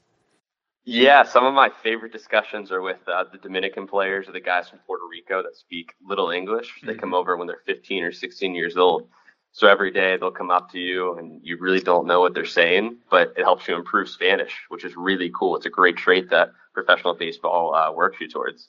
Yeah, 0.85 1.23
some 1.23 1.45
of 1.45 1.55
my 1.55 1.71
favorite 1.83 2.13
discussions 2.13 2.73
are 2.73 2.83
with 2.83 2.99
uh, 3.07 3.25
the 3.31 3.39
Dominican 3.39 3.87
players 3.87 4.29
or 4.29 4.33
the 4.33 4.41
guys 4.41 4.69
from 4.69 4.81
Puerto 4.81 5.05
Rico 5.09 5.43
that 5.43 5.57
speak 5.57 5.95
little 6.05 6.31
English. 6.31 6.81
They 6.83 6.93
mm-hmm. 6.93 7.01
come 7.01 7.15
over 7.15 7.37
when 7.37 7.47
they're 7.47 7.63
15 7.67 8.03
or 8.03 8.11
16 8.13 8.55
years 8.55 8.77
old. 8.77 9.09
So 9.53 9.69
every 9.69 9.93
day 9.93 10.17
they'll 10.17 10.33
come 10.33 10.51
up 10.51 10.71
to 10.73 10.79
you 10.79 11.17
and 11.19 11.41
you 11.45 11.57
really 11.59 11.81
don't 11.81 12.07
know 12.07 12.21
what 12.21 12.35
they're 12.35 12.45
saying, 12.45 12.97
but 13.11 13.33
it 13.37 13.43
helps 13.43 13.69
you 13.69 13.77
improve 13.77 14.09
Spanish, 14.09 14.55
which 14.71 14.85
is 14.85 14.97
really 14.97 15.31
cool. 15.39 15.57
It's 15.57 15.67
a 15.67 15.71
great 15.71 15.97
trait 15.97 16.31
that 16.31 16.51
professional 16.73 17.15
baseball 17.15 17.75
uh, 17.75 17.93
works 17.93 18.19
you 18.21 18.29
towards. 18.29 18.69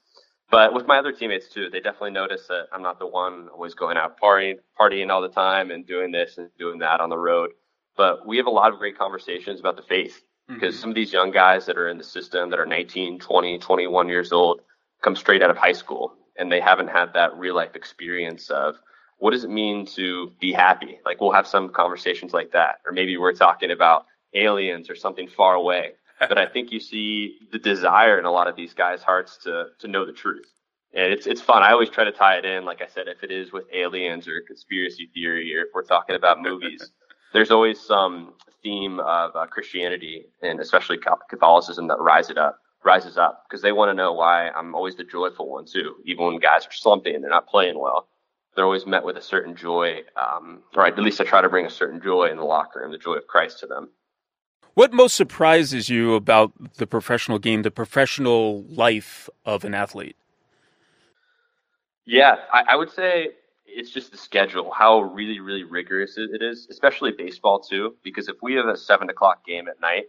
But 0.50 0.74
with 0.74 0.86
my 0.86 1.00
other 1.00 1.12
teammates 1.12 1.48
too, 1.48 1.70
they 1.70 1.80
definitely 1.80 2.12
notice 2.12 2.48
that 2.48 2.68
I'm 2.72 2.84
not 2.84 3.00
the 3.00 3.08
one 3.08 3.48
always 3.50 3.74
going 3.74 3.98
out 3.98 4.20
partying, 4.20 4.58
partying 4.80 5.10
all 5.10 5.22
the 5.22 5.30
time 5.30 5.72
and 5.72 5.86
doing 5.86 6.12
this 6.12 6.38
and 6.38 6.50
doing 6.60 6.80
that 6.80 7.00
on 7.00 7.10
the 7.10 7.18
road. 7.18 7.52
But 7.98 8.28
we 8.28 8.38
have 8.38 8.46
a 8.46 8.52
lot 8.52 8.72
of 8.72 8.80
great 8.80 8.98
conversations 8.98 9.60
about 9.60 9.78
the 9.78 9.84
faith 9.84 10.24
because 10.48 10.76
mm-hmm. 10.76 10.82
some 10.82 10.90
of 10.90 10.96
these 10.96 11.14
young 11.14 11.32
guys 11.32 11.66
that 11.66 11.78
are 11.78 11.88
in 11.88 11.98
the 11.98 12.04
system 12.04 12.50
that 12.50 12.60
are 12.60 12.66
19, 12.66 13.20
20, 13.20 13.58
21 13.60 14.10
years 14.10 14.32
old 14.32 14.62
come 15.02 15.16
straight 15.16 15.42
out 15.42 15.50
of 15.50 15.58
high 15.58 15.74
school 15.74 16.14
and 16.38 16.52
they 16.52 16.60
haven't 16.60 16.88
had 16.88 17.14
that 17.14 17.36
real 17.38 17.56
life 17.56 17.76
experience 17.76 18.50
of 18.50 18.76
what 19.18 19.32
does 19.32 19.44
it 19.44 19.50
mean 19.50 19.86
to 19.86 20.32
be 20.40 20.52
happy? 20.52 21.00
Like 21.06 21.22
we'll 21.22 21.32
have 21.32 21.48
some 21.48 21.70
conversations 21.70 22.34
like 22.34 22.52
that, 22.52 22.80
or 22.86 22.92
maybe 22.92 23.18
we're 23.18 23.34
talking 23.34 23.72
about 23.72 24.06
aliens 24.34 24.90
or 24.90 24.96
something 24.96 25.28
far 25.28 25.54
away. 25.54 25.94
But 26.28 26.38
I 26.38 26.46
think 26.46 26.72
you 26.72 26.80
see 26.80 27.40
the 27.52 27.60
desire 27.60 28.20
in 28.20 28.26
a 28.26 28.32
lot 28.32 28.48
of 28.48 28.56
these 28.56 28.74
guys' 28.74 29.02
hearts 29.04 29.38
to 29.44 29.68
to 29.80 29.88
know 29.88 30.06
the 30.06 30.14
truth. 30.14 30.48
And 30.94 31.12
it's 31.12 31.28
it's 31.28 31.42
fun. 31.42 31.64
I 31.64 31.72
always 31.72 31.90
try 31.90 32.04
to 32.04 32.12
tie 32.12 32.38
it 32.38 32.46
in, 32.46 32.66
like 32.66 32.82
I 32.82 32.88
said, 32.88 33.08
if 33.08 33.24
it 33.24 33.32
is 33.32 33.52
with 33.52 33.66
aliens 33.74 34.28
or 34.28 34.42
conspiracy 34.42 35.10
theory, 35.14 35.56
or 35.56 35.64
if 35.64 35.70
we're 35.74 35.84
talking 35.84 36.16
about 36.16 36.42
movies, 36.42 36.92
there's 37.34 37.52
always 37.52 37.80
some 37.80 38.34
theme 38.62 39.00
of 39.00 39.36
uh, 39.36 39.46
Christianity 39.48 40.26
and 40.42 40.60
especially 40.60 40.98
Catholicism 41.30 41.88
that 41.88 42.00
rise 42.00 42.30
it 42.30 42.38
up, 42.38 42.60
rises 42.84 43.18
up 43.18 43.44
because 43.48 43.62
they 43.62 43.72
want 43.72 43.90
to 43.90 43.94
know 43.94 44.14
why 44.14 44.50
I'm 44.50 44.76
always 44.76 44.96
the 44.96 45.04
joyful 45.04 45.50
one 45.50 45.66
too. 45.66 45.96
Even 46.06 46.26
when 46.26 46.38
guys 46.38 46.66
are 46.66 46.72
slumping 46.72 47.16
and 47.16 47.24
they're 47.24 47.32
not 47.32 47.48
playing 47.48 47.80
well, 47.80 48.08
they're 48.56 48.66
always 48.66 48.86
met 48.86 49.04
with 49.04 49.18
a 49.18 49.22
certain 49.22 49.56
joy, 49.56 50.04
um, 50.16 50.62
or 50.76 50.86
at 50.86 50.98
least 51.00 51.20
I 51.20 51.24
try 51.24 51.42
to 51.42 51.50
bring 51.50 51.66
a 51.66 51.72
certain 51.72 52.02
joy 52.02 52.26
in 52.26 52.38
the 52.38 52.44
locker 52.44 52.82
room, 52.82 52.92
the 52.92 52.98
joy 52.98 53.16
of 53.16 53.28
Christ 53.28 53.60
to 53.60 53.68
them. 53.68 53.90
What 54.74 54.92
most 54.92 55.16
surprises 55.16 55.90
you 55.90 56.16
about 56.16 56.52
the 56.76 56.88
professional 56.88 57.38
game, 57.38 57.62
the 57.62 57.72
professional 57.72 58.64
life 58.64 59.30
of 59.46 59.64
an 59.64 59.74
athlete? 59.76 60.16
Yeah, 62.06 62.38
I, 62.52 62.64
I 62.70 62.76
would 62.76 62.92
say 62.92 63.30
it's 63.66 63.92
just 63.92 64.12
the 64.12 64.18
schedule, 64.18 64.72
how 64.72 65.02
really, 65.02 65.40
really 65.40 65.64
rigorous 65.64 66.18
it 66.18 66.42
is, 66.42 66.68
especially 66.70 67.12
baseball 67.12 67.60
too. 67.60 67.96
Because 68.04 68.28
if 68.28 68.38
we 68.42 68.54
have 68.56 68.68
a 68.68 68.78
seven 68.78 69.10
o'clock 69.10 69.46
game 69.46 69.68
at 69.68 69.80
night, 69.80 70.06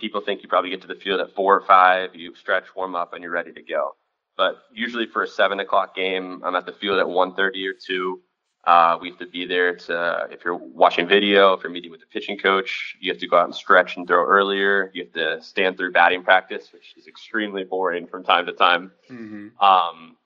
people 0.00 0.20
think 0.20 0.42
you 0.42 0.48
probably 0.48 0.70
get 0.70 0.80
to 0.82 0.86
the 0.86 0.94
field 0.94 1.20
at 1.20 1.34
four 1.34 1.56
or 1.56 1.62
five, 1.62 2.14
you 2.14 2.34
stretch, 2.34 2.64
warm 2.74 2.94
up, 2.94 3.12
and 3.12 3.22
you're 3.22 3.32
ready 3.32 3.52
to 3.52 3.62
go. 3.62 3.96
But 4.36 4.56
usually 4.72 5.06
for 5.06 5.22
a 5.22 5.28
seven 5.28 5.60
o'clock 5.60 5.94
game, 5.94 6.42
I'm 6.44 6.54
at 6.54 6.66
the 6.66 6.72
field 6.72 6.98
at 6.98 7.06
1:30 7.06 7.66
or 7.66 7.74
two. 7.74 8.22
Uh, 8.64 8.98
we 9.00 9.08
have 9.08 9.18
to 9.18 9.26
be 9.26 9.46
there 9.46 9.74
to, 9.74 10.26
if 10.30 10.44
you're 10.44 10.56
watching 10.56 11.08
video, 11.08 11.54
if 11.54 11.62
you're 11.62 11.72
meeting 11.72 11.90
with 11.90 12.00
the 12.00 12.06
pitching 12.06 12.36
coach, 12.36 12.96
you 13.00 13.10
have 13.10 13.20
to 13.20 13.26
go 13.26 13.38
out 13.38 13.46
and 13.46 13.54
stretch 13.54 13.96
and 13.96 14.06
throw 14.06 14.24
earlier. 14.24 14.90
You 14.92 15.04
have 15.04 15.12
to 15.14 15.42
stand 15.42 15.78
through 15.78 15.92
batting 15.92 16.22
practice, 16.22 16.68
which 16.72 16.94
is 16.96 17.06
extremely 17.06 17.64
boring 17.64 18.06
from 18.06 18.24
time 18.24 18.44
to 18.46 18.52
time. 18.52 18.92
Mm-hmm. 19.10 19.64
Um, 19.64 20.16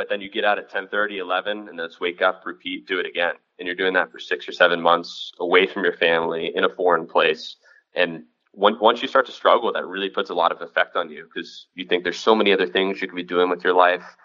but 0.00 0.08
then 0.08 0.22
you 0.22 0.30
get 0.30 0.46
out 0.46 0.58
at 0.58 0.70
10 0.70 0.88
30 0.88 1.18
11 1.18 1.68
and 1.68 1.78
then 1.78 1.84
it's 1.84 2.00
wake 2.00 2.22
up 2.22 2.42
repeat 2.46 2.86
do 2.86 2.98
it 2.98 3.04
again 3.04 3.34
and 3.58 3.66
you're 3.66 3.76
doing 3.76 3.92
that 3.92 4.10
for 4.10 4.18
six 4.18 4.48
or 4.48 4.52
seven 4.52 4.80
months 4.80 5.30
away 5.40 5.66
from 5.66 5.84
your 5.84 5.92
family 5.92 6.52
in 6.56 6.64
a 6.64 6.70
foreign 6.70 7.06
place 7.06 7.56
and 7.94 8.24
when, 8.52 8.78
once 8.80 9.02
you 9.02 9.08
start 9.08 9.26
to 9.26 9.32
struggle 9.32 9.70
that 9.70 9.86
really 9.86 10.08
puts 10.08 10.30
a 10.30 10.34
lot 10.34 10.52
of 10.52 10.62
effect 10.62 10.96
on 10.96 11.10
you 11.10 11.24
because 11.24 11.66
you 11.74 11.84
think 11.84 12.02
there's 12.02 12.18
so 12.18 12.34
many 12.34 12.50
other 12.50 12.66
things 12.66 13.02
you 13.02 13.08
could 13.08 13.14
be 13.14 13.22
doing 13.22 13.50
with 13.50 13.62
your 13.62 13.74
life 13.74 14.16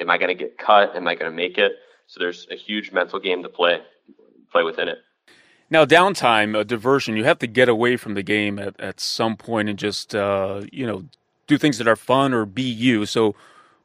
am 0.00 0.10
i 0.10 0.18
going 0.18 0.28
to 0.28 0.34
get 0.34 0.58
cut 0.58 0.96
am 0.96 1.06
i 1.06 1.14
going 1.14 1.30
to 1.30 1.36
make 1.36 1.58
it 1.58 1.74
so 2.10 2.18
there's 2.18 2.46
a 2.50 2.56
huge 2.56 2.90
mental 2.90 3.20
game 3.20 3.42
to 3.42 3.48
play 3.48 3.80
play 4.50 4.64
within 4.64 4.88
it 4.88 4.98
now 5.70 5.84
downtime 5.84 6.58
a 6.58 6.64
diversion 6.64 7.16
you 7.16 7.24
have 7.24 7.38
to 7.38 7.46
get 7.46 7.68
away 7.68 7.96
from 7.96 8.14
the 8.14 8.22
game 8.22 8.58
at, 8.58 8.78
at 8.80 8.98
some 8.98 9.36
point 9.36 9.68
and 9.68 9.78
just 9.78 10.14
uh, 10.14 10.62
you 10.72 10.86
know 10.86 11.04
do 11.46 11.56
things 11.56 11.78
that 11.78 11.86
are 11.86 11.96
fun 11.96 12.34
or 12.34 12.44
be 12.44 12.62
you 12.62 13.06
so 13.06 13.34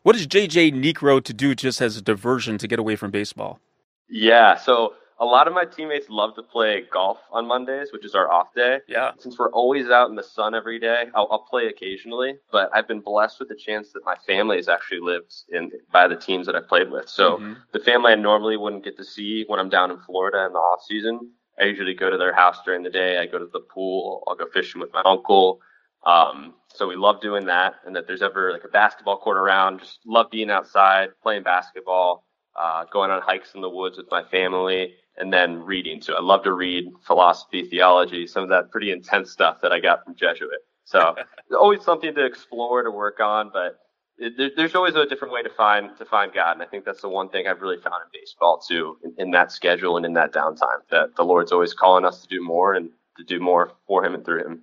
what 0.05 0.15
is 0.15 0.27
JJ 0.27 0.71
Niekro 0.71 1.23
to 1.23 1.33
do 1.33 1.55
just 1.55 1.81
as 1.81 1.97
a 1.97 2.01
diversion 2.01 2.59
to 2.59 2.67
get 2.67 2.77
away 2.77 2.95
from 2.95 3.09
baseball? 3.09 3.59
Yeah, 4.07 4.55
so 4.55 4.93
a 5.19 5.25
lot 5.25 5.47
of 5.47 5.53
my 5.53 5.63
teammates 5.63 6.09
love 6.09 6.35
to 6.35 6.43
play 6.43 6.83
golf 6.91 7.19
on 7.31 7.47
Mondays, 7.47 7.89
which 7.93 8.03
is 8.05 8.15
our 8.15 8.31
off 8.31 8.53
day. 8.53 8.79
Yeah. 8.87 9.11
Since 9.17 9.39
we're 9.39 9.51
always 9.51 9.89
out 9.89 10.09
in 10.09 10.15
the 10.15 10.23
sun 10.23 10.53
every 10.53 10.79
day, 10.79 11.05
I'll, 11.15 11.27
I'll 11.31 11.45
play 11.49 11.67
occasionally, 11.67 12.35
but 12.51 12.69
I've 12.73 12.87
been 12.87 12.99
blessed 12.99 13.39
with 13.39 13.49
the 13.49 13.55
chance 13.55 13.91
that 13.93 14.05
my 14.05 14.15
family 14.27 14.57
has 14.57 14.67
actually 14.67 14.99
lived 14.99 15.33
in 15.49 15.71
by 15.91 16.07
the 16.07 16.15
teams 16.15 16.45
that 16.47 16.55
I 16.55 16.61
played 16.61 16.91
with. 16.91 17.07
So 17.07 17.37
mm-hmm. 17.37 17.53
the 17.71 17.79
family 17.79 18.11
I 18.11 18.15
normally 18.15 18.57
wouldn't 18.57 18.83
get 18.83 18.97
to 18.97 19.05
see 19.05 19.45
when 19.47 19.59
I'm 19.59 19.69
down 19.69 19.91
in 19.91 19.99
Florida 19.99 20.45
in 20.45 20.53
the 20.53 20.59
off 20.59 20.83
season, 20.85 21.31
I 21.59 21.63
usually 21.63 21.93
go 21.93 22.09
to 22.09 22.17
their 22.17 22.33
house 22.33 22.57
during 22.65 22.83
the 22.83 22.89
day. 22.89 23.17
I 23.17 23.25
go 23.25 23.39
to 23.39 23.49
the 23.51 23.61
pool. 23.61 24.23
I'll 24.27 24.35
go 24.35 24.47
fishing 24.53 24.81
with 24.81 24.91
my 24.93 25.01
uncle. 25.05 25.61
Um, 26.05 26.55
so 26.67 26.87
we 26.87 26.95
love 26.95 27.21
doing 27.21 27.45
that. 27.45 27.75
And 27.85 27.95
that 27.95 28.05
there's 28.07 28.21
ever 28.21 28.51
like 28.51 28.65
a 28.65 28.69
basketball 28.69 29.17
court 29.17 29.37
around, 29.37 29.79
just 29.79 29.99
love 30.05 30.29
being 30.29 30.51
outside, 30.51 31.09
playing 31.23 31.43
basketball, 31.43 32.25
uh, 32.55 32.83
going 32.91 33.11
on 33.11 33.21
hikes 33.21 33.53
in 33.55 33.61
the 33.61 33.69
woods 33.69 33.97
with 33.97 34.07
my 34.11 34.23
family, 34.23 34.95
and 35.17 35.31
then 35.31 35.63
reading. 35.63 36.01
So 36.01 36.13
I 36.15 36.21
love 36.21 36.43
to 36.43 36.53
read 36.53 36.91
philosophy, 37.05 37.63
theology, 37.63 38.27
some 38.27 38.43
of 38.43 38.49
that 38.49 38.71
pretty 38.71 38.91
intense 38.91 39.31
stuff 39.31 39.61
that 39.61 39.71
I 39.71 39.79
got 39.79 40.03
from 40.03 40.15
Jesuit. 40.15 40.59
So 40.83 41.15
always 41.57 41.83
something 41.83 42.13
to 42.13 42.25
explore, 42.25 42.83
to 42.83 42.91
work 42.91 43.19
on, 43.19 43.49
but 43.53 43.79
it, 44.17 44.53
there's 44.55 44.75
always 44.75 44.95
a 44.95 45.05
different 45.05 45.33
way 45.33 45.43
to 45.43 45.49
find 45.49 45.95
to 45.97 46.05
find 46.05 46.33
God, 46.33 46.53
and 46.53 46.61
I 46.61 46.65
think 46.65 46.85
that's 46.85 47.01
the 47.01 47.09
one 47.09 47.29
thing 47.29 47.47
I've 47.47 47.61
really 47.61 47.81
found 47.81 47.95
in 48.05 48.19
baseball 48.19 48.59
too, 48.65 48.97
in, 49.03 49.13
in 49.17 49.31
that 49.31 49.51
schedule 49.51 49.97
and 49.97 50.05
in 50.05 50.13
that 50.13 50.31
downtime. 50.31 50.79
That 50.89 51.15
the 51.15 51.23
Lord's 51.23 51.51
always 51.51 51.73
calling 51.73 52.05
us 52.05 52.21
to 52.21 52.27
do 52.27 52.41
more 52.41 52.73
and 52.75 52.89
to 53.17 53.23
do 53.23 53.39
more 53.39 53.73
for 53.87 54.05
Him 54.05 54.15
and 54.15 54.23
through 54.23 54.45
Him. 54.45 54.61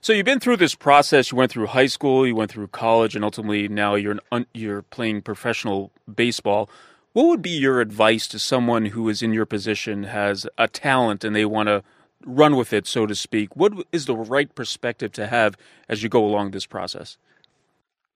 So 0.00 0.12
you've 0.12 0.26
been 0.26 0.40
through 0.40 0.56
this 0.56 0.74
process. 0.74 1.30
You 1.30 1.36
went 1.36 1.52
through 1.52 1.66
high 1.66 1.86
school, 1.86 2.26
you 2.26 2.34
went 2.34 2.50
through 2.50 2.68
college, 2.68 3.14
and 3.16 3.24
ultimately 3.24 3.68
now 3.68 3.94
you're 3.94 4.18
un- 4.30 4.46
you're 4.54 4.82
playing 4.82 5.22
professional 5.22 5.90
baseball. 6.12 6.70
What 7.12 7.26
would 7.26 7.42
be 7.42 7.50
your 7.50 7.80
advice 7.80 8.26
to 8.28 8.38
someone 8.38 8.86
who 8.86 9.08
is 9.08 9.22
in 9.22 9.32
your 9.32 9.44
position, 9.44 10.04
has 10.04 10.46
a 10.56 10.66
talent, 10.66 11.24
and 11.24 11.36
they 11.36 11.44
want 11.44 11.68
to 11.68 11.82
run 12.24 12.56
with 12.56 12.72
it, 12.72 12.86
so 12.86 13.06
to 13.06 13.14
speak? 13.14 13.54
What 13.54 13.74
is 13.92 14.06
the 14.06 14.16
right 14.16 14.52
perspective 14.54 15.12
to 15.12 15.26
have 15.26 15.56
as 15.88 16.02
you 16.02 16.08
go 16.08 16.24
along 16.24 16.52
this 16.52 16.64
process? 16.64 17.18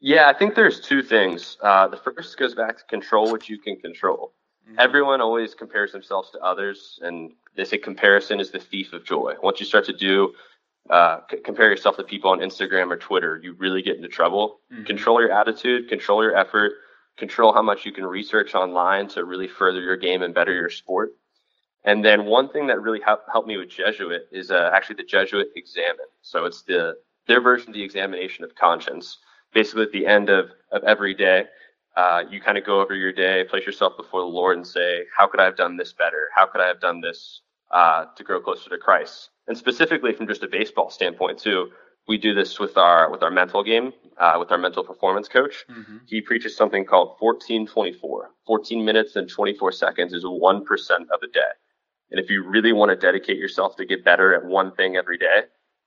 Yeah, 0.01 0.29
I 0.29 0.33
think 0.33 0.55
there's 0.55 0.81
two 0.81 1.03
things. 1.03 1.57
Uh, 1.63 1.89
the 1.89 1.97
first 1.97 2.39
goes 2.39 2.55
back 2.55 2.79
to 2.79 2.85
control 2.85 3.31
what 3.31 3.49
you 3.49 3.59
can 3.59 3.77
control. 3.77 4.33
Mm-hmm. 4.67 4.81
Everyone 4.81 5.21
always 5.21 5.55
compares 5.55 5.93
themselves 5.93 6.31
to 6.31 6.41
others, 6.41 6.99
and 7.03 7.33
they 7.55 7.65
say 7.65 7.79
comparison 7.79 8.41
is 8.41 8.51
the 8.51 8.59
thief 8.59 8.93
of 8.93 9.05
joy. 9.05 9.35
Once 9.43 9.61
you 9.61 9.67
start 9.67 9.85
to 9.87 9.93
do 9.93 10.33
uh, 10.91 11.21
c- 11.31 11.39
compare 11.39 11.71
yourself 11.71 11.97
to 11.97 12.03
people 12.03 12.31
on 12.31 12.41
Instagram 12.41 12.91
or 12.91 12.97
Twitter, 12.97 13.41
you 13.43 13.55
really 13.55 13.83
get 13.83 13.97
into 13.97 14.09
trouble. 14.09 14.61
Mm-hmm. 14.73 14.85
Control 14.85 15.21
your 15.21 15.33
attitude, 15.33 15.89
control 15.89 16.23
your 16.23 16.37
effort, 16.37 16.73
control 17.17 17.53
how 17.53 17.63
much 17.63 17.85
you 17.85 17.93
can 17.93 18.05
research 18.05 18.55
online 18.55 19.09
to 19.09 19.25
really 19.25 19.49
further 19.49 19.81
your 19.81 19.97
game 19.97 20.23
and 20.23 20.35
better 20.35 20.53
your 20.53 20.71
sport. 20.71 21.13
And 21.85 22.05
then 22.05 22.27
one 22.27 22.49
thing 22.49 22.67
that 22.67 22.81
really 22.81 23.01
helped, 23.01 23.29
helped 23.31 23.49
me 23.49 23.57
with 23.57 23.71
Jesuit 23.71 24.29
is 24.33 24.51
uh, 24.51 24.71
actually 24.75 24.97
the 24.97 25.05
Jesuit 25.05 25.49
Examen. 25.57 26.07
So 26.23 26.45
it's 26.45 26.63
the 26.63 26.97
their 27.27 27.41
version 27.41 27.71
of 27.71 27.75
the 27.75 27.83
examination 27.83 28.45
of 28.45 28.55
conscience. 28.55 29.19
Basically, 29.53 29.83
at 29.83 29.93
the 29.93 30.07
end 30.07 30.29
of, 30.29 30.51
of 30.71 30.85
every 30.85 31.15
day, 31.15 31.47
uh, 31.97 32.23
you 32.29 32.41
kind 32.41 32.59
of 32.59 32.65
go 32.65 32.81
over 32.81 32.95
your 32.95 33.13
day, 33.13 33.45
place 33.49 33.65
yourself 33.65 33.97
before 33.97 34.21
the 34.21 34.27
Lord, 34.27 34.57
and 34.57 34.67
say, 34.67 35.05
"How 35.17 35.27
could 35.27 35.41
I 35.41 35.45
have 35.45 35.57
done 35.57 35.77
this 35.77 35.93
better? 35.93 36.29
How 36.35 36.47
could 36.47 36.61
I 36.61 36.67
have 36.67 36.81
done 36.81 37.01
this 37.01 37.41
uh, 37.71 38.07
to 38.17 38.25
grow 38.25 38.41
closer 38.41 38.69
to 38.71 38.79
Christ?" 38.79 39.31
And 39.49 39.57
specifically 39.57 40.13
from 40.13 40.27
just 40.27 40.43
a 40.43 40.49
baseball 40.49 40.91
standpoint 40.91 41.39
too, 41.39 41.71
we 42.07 42.19
do 42.19 42.35
this 42.35 42.59
with 42.59 42.77
our 42.77 43.11
with 43.11 43.23
our 43.23 43.31
mental 43.31 43.63
game, 43.63 43.93
uh, 44.19 44.37
with 44.39 44.51
our 44.51 44.59
mental 44.59 44.85
performance 44.85 45.29
coach. 45.29 45.65
Mm-hmm. 45.71 45.99
He 46.07 46.21
preaches 46.21 46.57
something 46.57 46.85
called 46.85 47.17
1424. 47.19 48.31
14 48.47 48.85
minutes 48.85 49.17
and 49.17 49.29
24 49.29 49.73
seconds 49.73 50.13
is 50.13 50.25
one 50.25 50.65
percent 50.65 51.09
of 51.13 51.23
a 51.23 51.29
day. 51.29 51.41
And 52.11 52.21
if 52.21 52.31
you 52.31 52.45
really 52.45 52.73
want 52.73 52.91
to 52.91 52.97
dedicate 52.97 53.39
yourself 53.39 53.77
to 53.77 53.85
get 53.85 54.05
better 54.05 54.35
at 54.35 54.45
one 54.45 54.73
thing 54.73 54.97
every 54.97 55.19
day, 55.19 55.43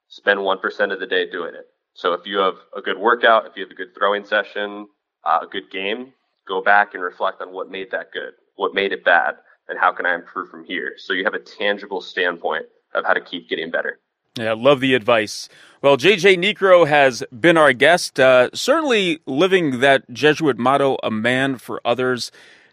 spend 0.10 0.40
1% 0.40 0.94
of 0.94 1.00
the 1.00 1.08
day 1.08 1.30
doing 1.30 1.56
it. 1.56 1.68
So 1.94 2.14
if 2.14 2.26
you 2.26 2.38
have 2.40 2.56
a 2.76 2.82
good 2.82 2.98
workout, 2.98 3.46
if 3.46 3.56
you 3.56 3.64
have 3.64 3.72
a 3.72 3.76
good 3.76 3.96
throwing 3.96 4.26
session, 4.26 4.88
uh, 5.24 5.40
a 5.44 5.48
good 5.48 5.72
game, 5.72 6.14
go 6.48 6.62
back 6.62 6.94
and 6.94 7.04
reflect 7.04 7.42
on 7.42 7.52
what 7.52 7.70
made 7.70 7.92
that 7.92 8.12
good, 8.12 8.34
what 8.56 8.74
made 8.74 8.92
it 8.92 9.06
bad, 9.06 9.36
and 9.68 9.80
how 9.80 9.92
can 9.92 10.06
I 10.06 10.16
improve 10.16 10.50
from 10.50 10.66
here. 10.66 10.94
So 10.98 11.14
you 11.14 11.24
have 11.24 11.34
a 11.34 11.40
tangible 11.40 12.02
standpoint 12.02 12.66
of 12.94 13.06
how 13.06 13.14
to 13.14 13.22
keep 13.22 13.50
getting 13.50 13.70
better. 13.70 14.00
Yeah, 14.38 14.54
love 14.54 14.80
the 14.80 14.94
advice. 14.94 15.50
Well, 15.82 15.98
JJ 15.98 16.38
Niekro 16.38 16.88
has 16.88 17.24
been 17.38 17.58
our 17.58 17.74
guest, 17.74 18.20
uh, 18.20 18.50
certainly 18.54 19.20
living 19.26 19.80
that 19.80 20.10
Jesuit 20.12 20.58
motto, 20.58 20.98
a 21.04 21.12
man 21.12 21.58
for 21.58 21.82
others 21.84 22.32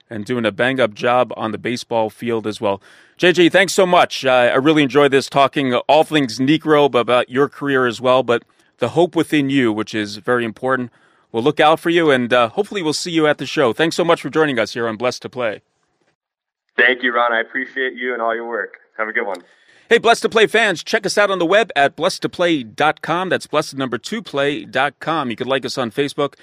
and 0.09 0.25
doing 0.25 0.45
a 0.45 0.53
bang 0.53 0.81
up 0.81 0.95
job 0.95 1.33
on 1.37 1.53
the 1.53 1.59
baseball 1.59 2.11
field 2.11 2.47
as 2.47 2.61
well. 2.61 2.81
JJ, 3.19 3.51
thanks 3.51 3.73
so 3.73 3.87
much. 3.87 4.25
Uh, 4.25 4.31
I 4.31 4.57
really 4.57 4.83
enjoyed 4.83 5.11
this 5.11 5.29
talking 5.29 5.75
all 5.75 6.05
things 6.05 6.39
Niekro, 6.39 6.91
but 6.91 6.99
about 6.99 7.31
your 7.31 7.49
career 7.49 7.87
as 7.87 8.01
well, 8.01 8.23
but 8.23 8.45
the 8.79 8.91
hope 8.91 9.17
within 9.17 9.51
you, 9.51 9.73
which 9.73 9.95
is 9.95 10.19
very 10.19 10.45
important. 10.45 10.91
We'll 11.33 11.43
look 11.43 11.61
out 11.61 11.81
for 11.81 11.91
you, 11.91 12.11
and 12.11 12.33
uh, 12.33 12.49
hopefully, 12.51 12.83
we'll 12.83 12.93
see 12.93 13.11
you 13.11 13.27
at 13.27 13.39
the 13.39 13.47
show. 13.47 13.73
Thanks 13.73 13.97
so 13.97 14.05
much 14.05 14.23
for 14.23 14.31
joining 14.31 14.59
us 14.59 14.75
here 14.75 14.87
on 14.87 14.97
Blessed 14.97 15.23
to 15.23 15.29
Play. 15.29 15.63
Thank 16.77 17.03
you, 17.03 17.15
Ron. 17.15 17.33
I 17.33 17.41
appreciate 17.41 17.95
you 17.95 18.13
and 18.13 18.23
all 18.23 18.35
your 18.35 18.47
work. 18.47 18.79
Have 18.97 19.09
a 19.09 19.13
good 19.13 19.27
one. 19.27 19.43
Hey, 19.89 19.99
Blessed 19.99 20.23
to 20.23 20.29
Play 20.29 20.49
fans, 20.49 20.83
check 20.83 21.07
us 21.07 21.17
out 21.17 21.31
on 21.31 21.39
the 21.39 21.47
web 21.47 21.71
at 21.77 21.97
blessedtoplay.com. 21.97 23.29
That's 23.29 23.47
blessed 23.47 23.77
number 23.77 23.99
two 23.99 24.21
play.com. 24.21 25.31
You 25.31 25.37
can 25.37 25.47
like 25.47 25.65
us 25.65 25.79
on 25.79 25.93
Facebook 25.93 26.35